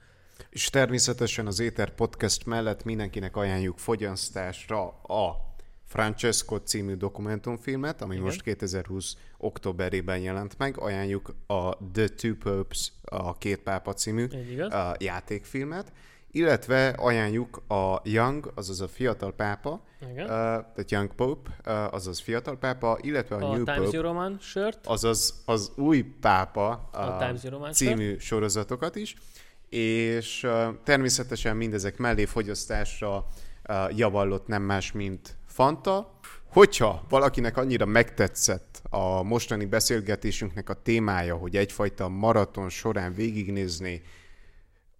És 0.50 0.70
természetesen 0.70 1.46
az 1.46 1.60
Éter 1.60 1.94
Podcast 1.94 2.46
mellett 2.46 2.84
mindenkinek 2.84 3.36
ajánljuk 3.36 3.78
fogyasztásra 3.78 4.86
a 5.02 5.52
Francesco 5.84 6.56
című 6.56 6.94
dokumentumfilmet, 6.94 8.02
ami 8.02 8.12
Igen. 8.12 8.24
most 8.24 8.42
2020 8.42 9.16
októberében 9.38 10.18
jelent 10.18 10.58
meg. 10.58 10.78
Ajánljuk 10.78 11.34
a 11.46 11.76
The 11.92 12.08
Two 12.08 12.34
Popes, 12.34 12.92
a 13.04 13.38
Két 13.38 13.58
Pápa 13.58 13.92
című 13.92 14.26
a 14.70 14.94
játékfilmet, 14.98 15.92
illetve 16.30 16.88
ajánljuk 16.88 17.62
a 17.68 18.00
Young, 18.04 18.52
azaz 18.54 18.80
a 18.80 18.88
fiatal 18.88 19.32
pápa, 19.32 19.82
Igen. 20.10 20.24
uh, 20.24 20.28
tehát 20.28 20.90
Young 20.90 21.14
Pope, 21.14 21.50
uh, 21.66 21.94
azaz 21.94 22.20
fiatal 22.20 22.58
pápa, 22.58 22.98
illetve 23.00 23.36
a, 23.36 23.38
a 23.38 23.54
New 23.54 23.64
Times 23.64 23.84
Pope, 23.84 24.00
Roman 24.00 24.38
sört, 24.40 24.86
azaz 24.86 25.42
az 25.44 25.72
új 25.76 26.02
pápa 26.20 26.88
a 26.92 27.18
Times 27.18 27.42
New 27.42 27.52
Roman 27.52 27.72
sört. 27.72 27.90
című 27.90 28.18
sorozatokat 28.18 28.96
is, 28.96 29.16
és 29.74 30.46
természetesen 30.84 31.56
mindezek 31.56 31.96
mellé 31.96 32.24
fogyasztásra 32.24 33.26
javallott 33.90 34.46
nem 34.46 34.62
más, 34.62 34.92
mint 34.92 35.36
Fanta. 35.46 36.18
Hogyha 36.46 37.04
valakinek 37.08 37.56
annyira 37.56 37.86
megtetszett 37.86 38.82
a 38.90 39.22
mostani 39.22 39.64
beszélgetésünknek 39.64 40.68
a 40.68 40.82
témája, 40.82 41.36
hogy 41.36 41.56
egyfajta 41.56 42.08
maraton 42.08 42.68
során 42.68 43.14
végignézni 43.14 44.02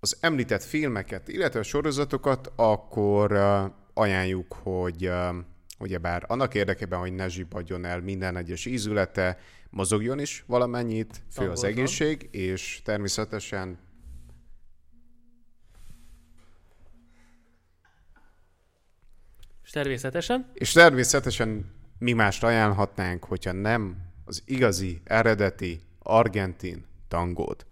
az 0.00 0.16
említett 0.20 0.62
filmeket, 0.62 1.28
illetve 1.28 1.58
a 1.58 1.62
sorozatokat, 1.62 2.52
akkor 2.56 3.32
ajánljuk, 3.94 4.52
hogy 4.62 5.10
ugyebár 5.78 6.24
annak 6.26 6.54
érdekében, 6.54 6.98
hogy 6.98 7.12
ne 7.12 7.28
zsibbadjon 7.28 7.84
el 7.84 8.00
minden 8.00 8.37
egyes 8.37 8.64
ízülete, 8.64 9.38
mozogjon 9.70 10.18
is 10.18 10.44
valamennyit, 10.46 11.22
fő 11.30 11.50
az 11.50 11.64
egészség, 11.64 12.28
és 12.30 12.80
természetesen 12.84 13.78
természetesen 19.74 20.50
És 20.54 20.72
természetesen 20.72 21.72
mi 21.98 22.12
mást 22.12 22.44
ajánlhatnánk, 22.44 23.24
hogyha 23.24 23.52
nem 23.52 23.96
az 24.24 24.42
igazi, 24.46 25.00
eredeti, 25.04 25.80
argentin 26.02 26.84
tangót. 27.08 27.66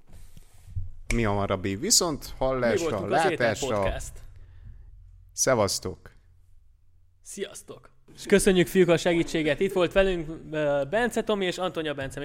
Mi 1.15 1.23
hamarabbi 1.23 1.77
viszont 1.77 2.33
hallásra, 2.39 3.09
látásra, 3.09 3.97
szevasztok! 5.33 6.11
Sziasztok! 7.23 7.91
És 8.15 8.27
köszönjük 8.27 8.67
fiúk 8.67 8.89
a 8.89 8.97
segítséget. 8.97 9.61
Itt 9.61 9.73
volt 9.73 9.93
velünk 9.93 10.27
Bence 10.89 11.23
Tomi 11.23 11.47
és 11.47 11.59
Antonia 11.59 11.95
Bence. 11.95 12.21